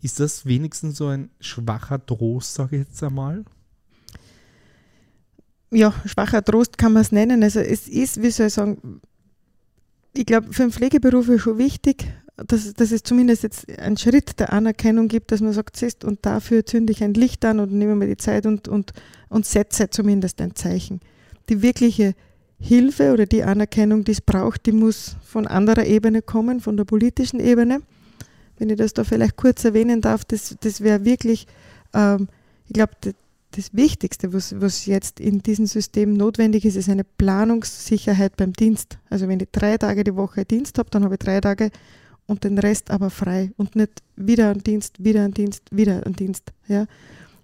Ist 0.02 0.18
das 0.18 0.44
wenigstens 0.44 0.96
so 0.96 1.06
ein 1.06 1.30
schwacher 1.38 2.04
Trost, 2.04 2.54
sage 2.54 2.76
ich 2.76 2.86
jetzt 2.88 3.02
einmal? 3.04 3.44
Ja, 5.74 5.92
schwacher 6.06 6.44
Trost 6.44 6.78
kann 6.78 6.92
man 6.92 7.02
es 7.02 7.10
nennen. 7.10 7.42
Also 7.42 7.58
es 7.58 7.88
ist, 7.88 8.22
wie 8.22 8.30
soll 8.30 8.46
ich 8.46 8.54
sagen, 8.54 9.00
ich 10.14 10.24
glaube, 10.24 10.52
für 10.52 10.62
den 10.62 10.70
Pflegeberuf 10.70 11.28
ist 11.28 11.42
schon 11.42 11.58
wichtig, 11.58 12.06
dass, 12.36 12.72
dass 12.74 12.92
es 12.92 13.02
zumindest 13.02 13.42
jetzt 13.42 13.68
einen 13.78 13.96
Schritt 13.96 14.38
der 14.38 14.52
Anerkennung 14.52 15.08
gibt, 15.08 15.32
dass 15.32 15.40
man 15.40 15.52
sagt, 15.52 15.76
siehst, 15.76 16.04
und 16.04 16.24
dafür 16.24 16.64
zünde 16.64 16.92
ich 16.92 17.02
ein 17.02 17.14
Licht 17.14 17.44
an 17.44 17.58
und 17.58 17.72
nehme 17.72 17.96
mir 17.96 18.06
die 18.06 18.16
Zeit 18.16 18.46
und, 18.46 18.68
und, 18.68 18.92
und 19.28 19.46
setze 19.46 19.90
zumindest 19.90 20.40
ein 20.40 20.54
Zeichen. 20.54 21.00
Die 21.48 21.60
wirkliche 21.60 22.14
Hilfe 22.60 23.12
oder 23.12 23.26
die 23.26 23.42
Anerkennung, 23.42 24.04
die 24.04 24.12
es 24.12 24.20
braucht, 24.20 24.66
die 24.66 24.72
muss 24.72 25.16
von 25.24 25.48
anderer 25.48 25.86
Ebene 25.86 26.22
kommen, 26.22 26.60
von 26.60 26.76
der 26.76 26.84
politischen 26.84 27.40
Ebene. 27.40 27.82
Wenn 28.58 28.70
ich 28.70 28.76
das 28.76 28.94
da 28.94 29.02
vielleicht 29.02 29.36
kurz 29.36 29.64
erwähnen 29.64 30.00
darf, 30.00 30.24
das, 30.24 30.56
das 30.60 30.80
wäre 30.80 31.04
wirklich, 31.04 31.48
ähm, 31.92 32.28
ich 32.68 32.74
glaube, 32.74 32.92
das, 33.56 33.74
Wichtigste, 33.74 34.32
was, 34.32 34.60
was 34.60 34.86
jetzt 34.86 35.20
in 35.20 35.40
diesem 35.40 35.66
System 35.66 36.14
notwendig 36.14 36.64
ist, 36.64 36.76
ist 36.76 36.88
eine 36.88 37.04
Planungssicherheit 37.04 38.36
beim 38.36 38.52
Dienst. 38.52 38.98
Also 39.10 39.28
wenn 39.28 39.40
ich 39.40 39.48
drei 39.52 39.76
Tage 39.76 40.04
die 40.04 40.16
Woche 40.16 40.44
Dienst 40.44 40.78
habe, 40.78 40.90
dann 40.90 41.04
habe 41.04 41.14
ich 41.14 41.20
drei 41.20 41.40
Tage 41.40 41.70
und 42.26 42.44
den 42.44 42.58
Rest 42.58 42.90
aber 42.90 43.10
frei 43.10 43.52
und 43.56 43.76
nicht 43.76 44.02
wieder 44.16 44.50
ein 44.50 44.62
Dienst, 44.62 45.02
wieder 45.02 45.24
ein 45.24 45.32
Dienst, 45.32 45.62
wieder 45.70 46.06
ein 46.06 46.14
Dienst. 46.14 46.52
Ja. 46.68 46.86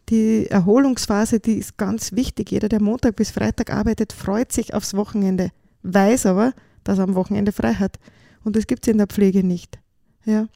Die 0.09 0.47
Erholungsphase, 0.47 1.39
die 1.39 1.55
ist 1.55 1.77
ganz 1.77 2.13
wichtig. 2.13 2.51
Jeder, 2.51 2.69
der 2.69 2.83
Montag 2.83 3.17
bis 3.17 3.31
Freitag 3.31 3.73
arbeitet, 3.73 4.13
freut 4.13 4.53
sich 4.53 4.75
aufs 4.75 4.95
Wochenende, 4.95 5.51
weiß 5.83 6.27
aber, 6.27 6.53
dass 6.85 6.99
er 6.99 7.05
am 7.05 7.15
Wochenende 7.15 7.53
frei 7.53 7.75
hat. 7.75 7.99
Und 8.43 8.57
das 8.57 8.67
gibt 8.67 8.87
es 8.87 8.91
in 8.91 8.99
der 8.99 9.07
Pflege 9.07 9.45
nicht. 9.45 9.79
Ja. 10.25 10.49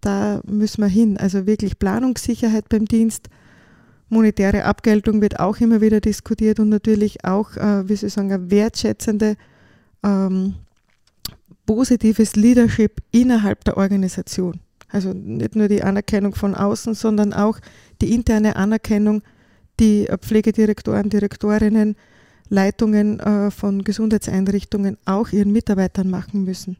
Da 0.00 0.40
müssen 0.44 0.82
wir 0.82 0.88
hin. 0.88 1.16
Also 1.16 1.46
wirklich 1.46 1.78
Planungssicherheit 1.78 2.68
beim 2.68 2.86
Dienst. 2.86 3.28
Monetäre 4.12 4.64
Abgeltung 4.64 5.20
wird 5.20 5.40
auch 5.40 5.58
immer 5.58 5.80
wieder 5.80 6.00
diskutiert 6.00 6.60
und 6.60 6.68
natürlich 6.68 7.24
auch, 7.24 7.56
äh, 7.56 7.88
wie 7.88 7.94
ich 7.94 8.00
sagen, 8.00 8.30
eine 8.30 8.50
wertschätzende 8.50 9.36
ähm, 10.02 10.54
positives 11.66 12.36
Leadership 12.36 13.02
innerhalb 13.10 13.64
der 13.64 13.76
Organisation. 13.76 14.60
Also 14.88 15.12
nicht 15.14 15.56
nur 15.56 15.68
die 15.68 15.82
Anerkennung 15.82 16.34
von 16.34 16.54
außen, 16.54 16.94
sondern 16.94 17.32
auch 17.32 17.58
die 18.02 18.14
interne 18.14 18.56
Anerkennung, 18.56 19.22
die 19.80 20.06
Pflegedirektoren, 20.20 21.08
Direktorinnen, 21.08 21.96
Leitungen 22.50 23.18
äh, 23.18 23.50
von 23.50 23.82
Gesundheitseinrichtungen 23.82 24.98
auch 25.06 25.30
ihren 25.30 25.52
Mitarbeitern 25.52 26.10
machen 26.10 26.44
müssen. 26.44 26.76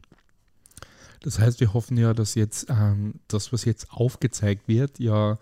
Das 1.23 1.39
heißt, 1.39 1.59
wir 1.61 1.73
hoffen 1.73 1.97
ja, 1.97 2.13
dass 2.13 2.35
jetzt 2.35 2.69
ähm, 2.69 3.15
das, 3.27 3.51
was 3.51 3.65
jetzt 3.65 3.87
aufgezeigt 3.91 4.67
wird, 4.67 4.99
ja 4.99 5.39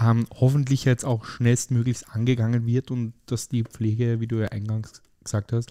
ähm, 0.00 0.26
hoffentlich 0.34 0.84
jetzt 0.84 1.04
auch 1.04 1.24
schnellstmöglichst 1.24 2.14
angegangen 2.14 2.66
wird 2.66 2.90
und 2.90 3.12
dass 3.26 3.48
die 3.48 3.64
Pflege, 3.64 4.20
wie 4.20 4.26
du 4.26 4.40
ja 4.40 4.48
eingangs 4.48 5.02
gesagt 5.22 5.52
hast, 5.52 5.70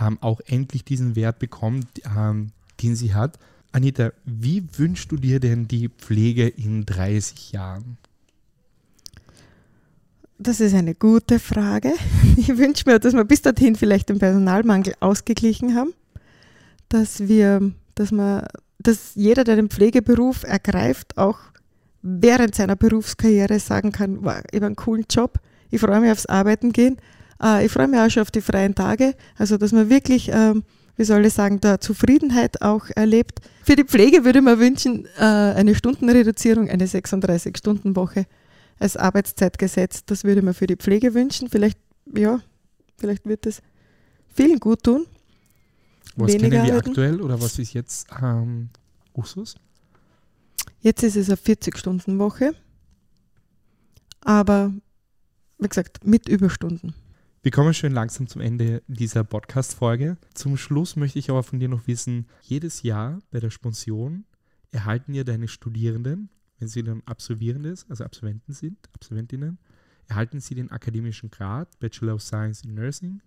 ähm, 0.00 0.18
auch 0.20 0.40
endlich 0.46 0.84
diesen 0.84 1.16
Wert 1.16 1.38
bekommt, 1.38 1.86
ähm, 2.04 2.52
den 2.82 2.96
sie 2.96 3.14
hat. 3.14 3.38
Anita, 3.72 4.12
wie 4.24 4.64
wünschst 4.76 5.12
du 5.12 5.16
dir 5.16 5.38
denn 5.38 5.68
die 5.68 5.88
Pflege 5.88 6.48
in 6.48 6.84
30 6.84 7.52
Jahren? 7.52 7.98
Das 10.38 10.58
ist 10.60 10.74
eine 10.74 10.94
gute 10.94 11.38
Frage. 11.38 11.92
Ich 12.36 12.56
wünsche 12.56 12.84
mir, 12.86 12.98
dass 12.98 13.12
wir 13.12 13.24
bis 13.24 13.42
dorthin 13.42 13.76
vielleicht 13.76 14.08
den 14.08 14.18
Personalmangel 14.18 14.94
ausgeglichen 15.00 15.74
haben, 15.74 15.92
dass 16.88 17.28
wir, 17.28 17.72
dass 17.94 18.10
man, 18.10 18.46
dass 18.78 19.14
jeder, 19.14 19.44
der 19.44 19.56
den 19.56 19.68
Pflegeberuf 19.68 20.44
ergreift, 20.44 21.18
auch 21.18 21.38
während 22.02 22.54
seiner 22.54 22.76
Berufskarriere 22.76 23.58
sagen 23.58 23.92
kann, 23.92 24.24
wow, 24.24 24.40
ich 24.50 24.56
habe 24.56 24.66
einen 24.66 24.76
coolen 24.76 25.04
Job, 25.10 25.38
ich 25.70 25.80
freue 25.80 26.00
mich 26.00 26.10
aufs 26.10 26.26
Arbeiten 26.26 26.72
gehen, 26.72 26.96
äh, 27.42 27.64
ich 27.64 27.72
freue 27.72 27.88
mich 27.88 28.00
auch 28.00 28.10
schon 28.10 28.22
auf 28.22 28.30
die 28.30 28.40
freien 28.40 28.74
Tage. 28.74 29.14
Also 29.36 29.56
dass 29.56 29.72
man 29.72 29.90
wirklich 29.90 30.30
ähm, 30.32 30.64
wie 31.00 31.04
soll 31.04 31.24
ich 31.24 31.32
sagen, 31.32 31.62
der 31.62 31.80
Zufriedenheit 31.80 32.60
auch 32.60 32.84
erlebt. 32.94 33.40
Für 33.62 33.74
die 33.74 33.84
Pflege 33.84 34.26
würde 34.26 34.42
man 34.42 34.58
wünschen, 34.58 35.06
äh, 35.16 35.22
eine 35.22 35.74
Stundenreduzierung, 35.74 36.68
eine 36.68 36.84
36-Stunden-Woche 36.84 38.26
als 38.78 38.98
Arbeitszeitgesetz. 38.98 40.04
Das 40.04 40.24
würde 40.24 40.42
man 40.42 40.52
für 40.52 40.66
die 40.66 40.76
Pflege 40.76 41.14
wünschen. 41.14 41.48
Vielleicht, 41.48 41.78
ja, 42.14 42.40
vielleicht 42.98 43.26
wird 43.26 43.46
es 43.46 43.62
vielen 44.28 44.60
gut 44.60 44.82
tun. 44.82 45.06
Was 46.16 46.34
Weniger 46.34 46.50
kennen 46.50 46.66
wir 46.66 46.72
arbeiten. 46.74 46.90
aktuell 46.90 47.20
oder 47.22 47.40
was 47.40 47.58
ist 47.58 47.72
jetzt 47.72 48.06
ähm, 48.22 48.68
Usus? 49.16 49.54
Jetzt 50.82 51.02
ist 51.02 51.16
es 51.16 51.28
eine 51.28 51.36
40-Stunden-Woche, 51.36 52.54
aber 54.22 54.72
wie 55.58 55.68
gesagt, 55.68 56.06
mit 56.06 56.26
Überstunden. 56.26 56.94
Wir 57.42 57.52
kommen 57.52 57.74
schon 57.74 57.92
langsam 57.92 58.26
zum 58.26 58.40
Ende 58.40 58.82
dieser 58.86 59.22
Podcast-Folge. 59.22 60.16
Zum 60.32 60.56
Schluss 60.56 60.96
möchte 60.96 61.18
ich 61.18 61.28
aber 61.28 61.42
von 61.42 61.60
dir 61.60 61.68
noch 61.68 61.86
wissen, 61.86 62.28
jedes 62.40 62.82
Jahr 62.82 63.18
bei 63.30 63.40
der 63.40 63.50
Sponsion 63.50 64.24
erhalten 64.70 65.12
ja 65.12 65.22
deine 65.22 65.48
Studierenden, 65.48 66.30
wenn 66.58 66.68
sie 66.68 66.82
dann 66.82 67.02
Absolvierendes, 67.04 67.84
also 67.90 68.04
Absolventen 68.04 68.54
sind, 68.54 68.78
Absolventinnen, 68.94 69.58
erhalten 70.06 70.40
sie 70.40 70.54
den 70.54 70.70
akademischen 70.70 71.30
Grad 71.30 71.78
Bachelor 71.78 72.14
of 72.14 72.22
Science 72.22 72.64
in 72.64 72.74
Nursing. 72.74 73.20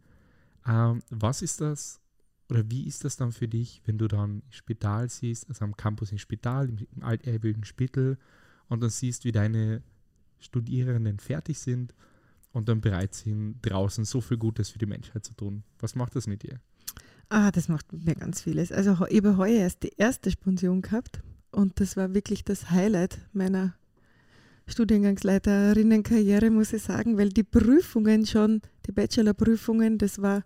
Ähm, 0.67 1.03
was 1.11 1.43
ist 1.43 1.61
das 1.61 1.99
oder 2.53 2.69
wie 2.69 2.85
ist 2.85 3.03
das 3.03 3.17
dann 3.17 3.31
für 3.31 3.47
dich, 3.47 3.81
wenn 3.85 3.97
du 3.97 4.07
dann 4.07 4.43
im 4.45 4.51
Spital 4.51 5.09
siehst, 5.09 5.49
also 5.49 5.65
am 5.65 5.75
Campus 5.75 6.11
im 6.11 6.19
Spital, 6.19 6.69
im, 6.69 7.03
altehrwürdigen 7.03 7.63
Spittel 7.63 8.19
und 8.69 8.83
dann 8.83 8.91
siehst, 8.91 9.25
wie 9.25 9.31
deine 9.31 9.81
Studierenden 10.39 11.17
fertig 11.17 11.57
sind 11.57 11.95
und 12.51 12.69
dann 12.69 12.79
bereit 12.79 13.15
sind, 13.15 13.57
draußen 13.63 14.05
so 14.05 14.21
viel 14.21 14.37
Gutes 14.37 14.69
für 14.69 14.77
die 14.77 14.85
Menschheit 14.85 15.25
zu 15.25 15.33
tun. 15.33 15.63
Was 15.79 15.95
macht 15.95 16.15
das 16.15 16.27
mit 16.27 16.43
dir? 16.43 16.59
Ah, 17.29 17.49
das 17.49 17.69
macht 17.69 17.91
mir 17.91 18.13
ganz 18.13 18.41
vieles. 18.41 18.71
Also 18.71 19.07
ich 19.09 19.17
habe 19.17 19.37
heuer 19.37 19.61
erst 19.61 19.81
die 19.81 19.93
erste 19.97 20.29
Sponsion 20.29 20.83
gehabt 20.83 21.23
und 21.49 21.79
das 21.79 21.97
war 21.97 22.13
wirklich 22.13 22.43
das 22.43 22.69
Highlight 22.69 23.17
meiner 23.33 23.73
Studiengangsleiterinnenkarriere, 24.67 26.51
muss 26.51 26.71
ich 26.71 26.83
sagen, 26.83 27.17
weil 27.17 27.29
die 27.29 27.43
Prüfungen 27.43 28.27
schon, 28.27 28.61
die 28.85 28.91
Bachelorprüfungen, 28.91 29.97
das 29.97 30.21
war, 30.21 30.43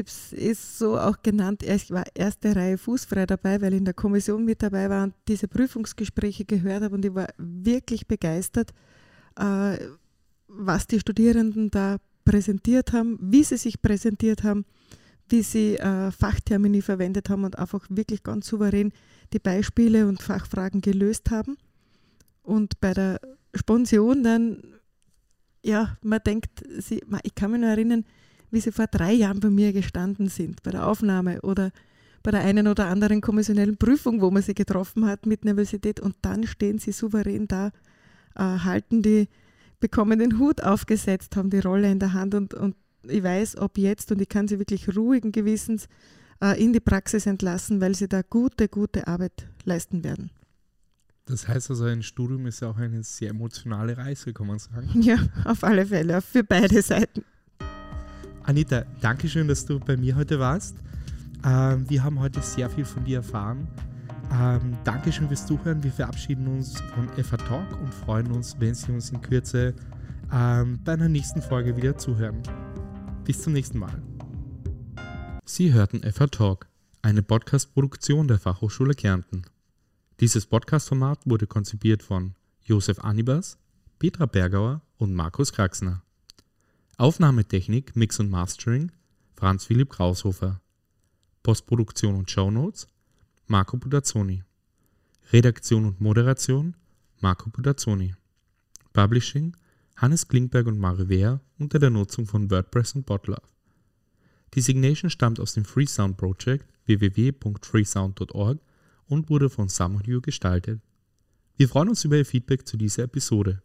es 0.00 0.32
ist 0.32 0.78
so 0.78 0.98
auch 0.98 1.22
genannt, 1.22 1.62
ich 1.62 1.90
war 1.90 2.04
erste 2.14 2.54
Reihe 2.54 2.78
fußfrei 2.78 3.26
dabei, 3.26 3.60
weil 3.60 3.72
ich 3.72 3.78
in 3.78 3.84
der 3.84 3.94
Kommission 3.94 4.44
mit 4.44 4.62
dabei 4.62 4.90
war 4.90 5.04
und 5.04 5.14
diese 5.28 5.48
Prüfungsgespräche 5.48 6.44
gehört 6.44 6.82
habe 6.82 6.94
und 6.94 7.04
ich 7.04 7.14
war 7.14 7.28
wirklich 7.38 8.06
begeistert, 8.06 8.72
äh, 9.38 9.78
was 10.48 10.86
die 10.86 11.00
Studierenden 11.00 11.70
da 11.70 11.98
präsentiert 12.24 12.92
haben, 12.92 13.18
wie 13.20 13.44
sie 13.44 13.56
sich 13.56 13.80
präsentiert 13.80 14.42
haben, 14.42 14.64
wie 15.28 15.42
sie 15.42 15.76
äh, 15.76 16.10
Fachtermini 16.10 16.82
verwendet 16.82 17.30
haben 17.30 17.44
und 17.44 17.58
einfach 17.58 17.86
wirklich 17.88 18.22
ganz 18.22 18.46
souverän 18.46 18.92
die 19.32 19.38
Beispiele 19.38 20.06
und 20.06 20.22
Fachfragen 20.22 20.80
gelöst 20.80 21.30
haben. 21.30 21.56
Und 22.42 22.80
bei 22.80 22.94
der 22.94 23.20
Sponsion 23.54 24.22
dann, 24.22 24.62
ja, 25.64 25.96
man 26.02 26.20
denkt, 26.24 26.62
ich 26.62 27.34
kann 27.34 27.50
mich 27.50 27.60
nur 27.60 27.70
erinnern, 27.70 28.04
wie 28.50 28.60
sie 28.60 28.72
vor 28.72 28.86
drei 28.86 29.12
Jahren 29.12 29.40
bei 29.40 29.50
mir 29.50 29.72
gestanden 29.72 30.28
sind, 30.28 30.62
bei 30.62 30.70
der 30.70 30.86
Aufnahme 30.86 31.40
oder 31.42 31.70
bei 32.22 32.30
der 32.30 32.40
einen 32.40 32.66
oder 32.66 32.86
anderen 32.86 33.20
kommissionellen 33.20 33.76
Prüfung, 33.76 34.20
wo 34.20 34.30
man 34.30 34.42
sie 34.42 34.54
getroffen 34.54 35.06
hat 35.06 35.26
mit 35.26 35.44
Universität 35.44 36.00
und 36.00 36.16
dann 36.22 36.46
stehen 36.46 36.78
sie 36.78 36.92
souverän 36.92 37.46
da, 37.46 37.68
äh, 38.34 38.42
halten 38.42 39.02
die 39.02 39.28
bekommen 39.78 40.18
den 40.18 40.38
Hut 40.38 40.62
aufgesetzt, 40.62 41.36
haben 41.36 41.50
die 41.50 41.60
Rolle 41.60 41.90
in 41.90 41.98
der 41.98 42.12
Hand 42.12 42.34
und, 42.34 42.54
und 42.54 42.74
ich 43.04 43.22
weiß, 43.22 43.58
ob 43.58 43.78
jetzt 43.78 44.10
und 44.10 44.20
ich 44.20 44.28
kann 44.28 44.48
sie 44.48 44.58
wirklich 44.58 44.96
ruhigen 44.96 45.32
Gewissens 45.32 45.86
äh, 46.42 46.60
in 46.62 46.72
die 46.72 46.80
Praxis 46.80 47.26
entlassen, 47.26 47.80
weil 47.80 47.94
sie 47.94 48.08
da 48.08 48.22
gute, 48.22 48.68
gute 48.68 49.06
Arbeit 49.06 49.46
leisten 49.64 50.02
werden. 50.02 50.30
Das 51.26 51.48
heißt 51.48 51.70
also, 51.70 51.84
ein 51.84 52.02
Studium 52.02 52.46
ist 52.46 52.60
ja 52.60 52.70
auch 52.70 52.76
eine 52.76 53.02
sehr 53.02 53.30
emotionale 53.30 53.96
Reise, 53.96 54.32
kann 54.32 54.46
man 54.46 54.58
sagen. 54.58 54.88
Ja, 55.02 55.16
auf 55.44 55.64
alle 55.64 55.86
Fälle, 55.86 56.20
für 56.22 56.44
beide 56.44 56.80
Seiten. 56.82 57.24
Anita, 58.46 58.84
danke 59.00 59.28
schön, 59.28 59.48
dass 59.48 59.66
du 59.66 59.80
bei 59.80 59.96
mir 59.96 60.14
heute 60.14 60.38
warst. 60.38 60.76
Ähm, 61.44 61.84
wir 61.90 62.04
haben 62.04 62.20
heute 62.20 62.40
sehr 62.40 62.70
viel 62.70 62.84
von 62.84 63.04
dir 63.04 63.16
erfahren. 63.16 63.66
Ähm, 64.32 64.76
Dankeschön 64.84 65.26
fürs 65.26 65.46
Zuhören. 65.46 65.82
Wir 65.82 65.90
verabschieden 65.90 66.46
uns 66.46 66.80
von 66.94 67.08
FA 67.24 67.38
Talk 67.38 67.80
und 67.82 67.92
freuen 67.92 68.30
uns, 68.30 68.54
wenn 68.60 68.72
Sie 68.72 68.92
uns 68.92 69.10
in 69.10 69.20
Kürze 69.20 69.74
ähm, 70.32 70.78
bei 70.84 70.92
einer 70.92 71.08
nächsten 71.08 71.42
Folge 71.42 71.76
wieder 71.76 71.98
zuhören. 71.98 72.40
Bis 73.24 73.42
zum 73.42 73.52
nächsten 73.52 73.80
Mal. 73.80 74.00
Sie 75.44 75.72
hörten 75.72 76.08
FA 76.12 76.28
Talk, 76.28 76.68
eine 77.02 77.24
Podcast-Produktion 77.24 78.28
der 78.28 78.38
Fachhochschule 78.38 78.94
Kärnten. 78.94 79.42
Dieses 80.20 80.46
Podcast-Format 80.46 81.18
wurde 81.24 81.48
konzipiert 81.48 82.04
von 82.04 82.36
Josef 82.62 83.00
Anibas, 83.00 83.58
Petra 83.98 84.26
Bergauer 84.26 84.82
und 84.98 85.14
Markus 85.14 85.52
Kraxner. 85.52 86.05
Aufnahmetechnik, 86.98 87.94
Mix 87.94 88.18
und 88.20 88.30
Mastering 88.30 88.90
Franz 89.34 89.66
Philipp 89.66 89.90
Kraushofer. 89.90 90.62
Postproduktion 91.42 92.14
und 92.14 92.30
Shownotes 92.30 92.88
Marco 93.46 93.76
Budazzoni. 93.76 94.42
Redaktion 95.30 95.84
und 95.84 96.00
Moderation 96.00 96.74
Marco 97.20 97.50
Budazzoni. 97.50 98.14
Publishing 98.94 99.54
Hannes 99.96 100.26
Klingberg 100.26 100.66
und 100.68 100.78
Mario 100.78 101.10
Wehr 101.10 101.40
unter 101.58 101.78
der 101.78 101.90
Nutzung 101.90 102.24
von 102.24 102.50
WordPress 102.50 102.94
und 102.94 103.04
Botlove. 103.04 103.42
Die 104.54 104.62
Signation 104.62 105.10
stammt 105.10 105.38
aus 105.38 105.52
dem 105.52 105.66
Freesound 105.66 106.16
Project 106.16 106.66
www.freesound.org 106.86 108.58
und 109.08 109.28
wurde 109.28 109.50
von 109.50 109.68
Samuel 109.68 110.22
gestaltet. 110.22 110.80
Wir 111.58 111.68
freuen 111.68 111.90
uns 111.90 112.06
über 112.06 112.16
Ihr 112.16 112.24
Feedback 112.24 112.66
zu 112.66 112.78
dieser 112.78 113.02
Episode, 113.02 113.62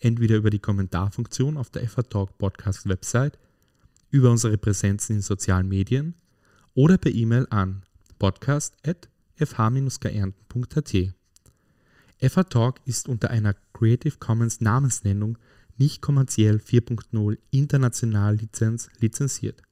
entweder 0.00 0.36
über 0.36 0.50
die 0.50 0.58
Kommentarfunktion 0.58 1.56
auf 1.56 1.70
der 1.70 1.88
FA 1.88 2.02
Talk 2.02 2.36
Podcast 2.38 2.88
Website, 2.88 3.38
über 4.10 4.30
unsere 4.30 4.58
Präsenzen 4.58 5.16
in 5.16 5.22
sozialen 5.22 5.68
Medien 5.68 6.14
oder 6.74 6.98
per 6.98 7.12
E-Mail 7.12 7.46
an 7.50 7.84
podcast.fh-geernten.at. 8.18 10.96
FA 12.20 12.42
Talk 12.44 12.80
ist 12.84 13.08
unter 13.08 13.30
einer 13.30 13.54
Creative 13.72 14.16
Commons 14.18 14.60
Namensnennung 14.60 15.38
nicht 15.76 16.02
kommerziell 16.02 16.56
4.0 16.56 17.38
international 17.50 18.34
Lizenz 18.36 18.88
lizenziert. 18.98 19.62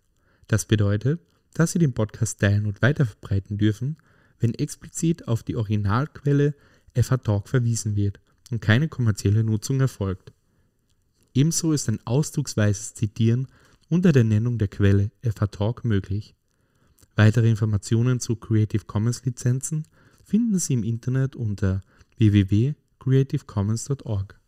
Das 0.47 0.65
bedeutet, 0.65 1.21
dass 1.55 1.73
Sie 1.73 1.81
den 1.81 1.95
Podcast 1.95 2.39
teilen 2.41 2.67
und 2.67 2.83
weiterverbreiten 2.83 3.59
dürfen, 3.59 3.97
wenn 4.39 4.55
explizit 4.55 5.27
auf 5.27 5.43
die 5.43 5.57
Originalquelle 5.57 6.55
FA 6.95 7.17
Talk 7.17 7.49
verwiesen 7.49 7.97
wird 7.97 8.21
und 8.51 8.61
keine 8.61 8.89
kommerzielle 8.89 9.45
Nutzung 9.45 9.81
erfolgt. 9.81 10.33
Ebenso 11.35 11.73
ist 11.73 11.89
ein 11.89 12.05
ausdrucksweises 12.07 12.95
Zitieren 12.95 13.47
unter 13.89 14.11
der 14.13 14.25
Nennung 14.25 14.59
der 14.59 14.69
Quelle 14.69 15.11
Talk 15.51 15.85
möglich. 15.85 16.35
Weitere 17.15 17.49
Informationen 17.49 18.21
zu 18.21 18.37
Creative 18.37 18.85
Commons 18.85 19.25
Lizenzen 19.25 19.87
finden 20.25 20.59
Sie 20.59 20.75
im 20.75 20.83
Internet 20.83 21.37
unter 21.37 21.81
www.creativecommons.org. 22.19 24.39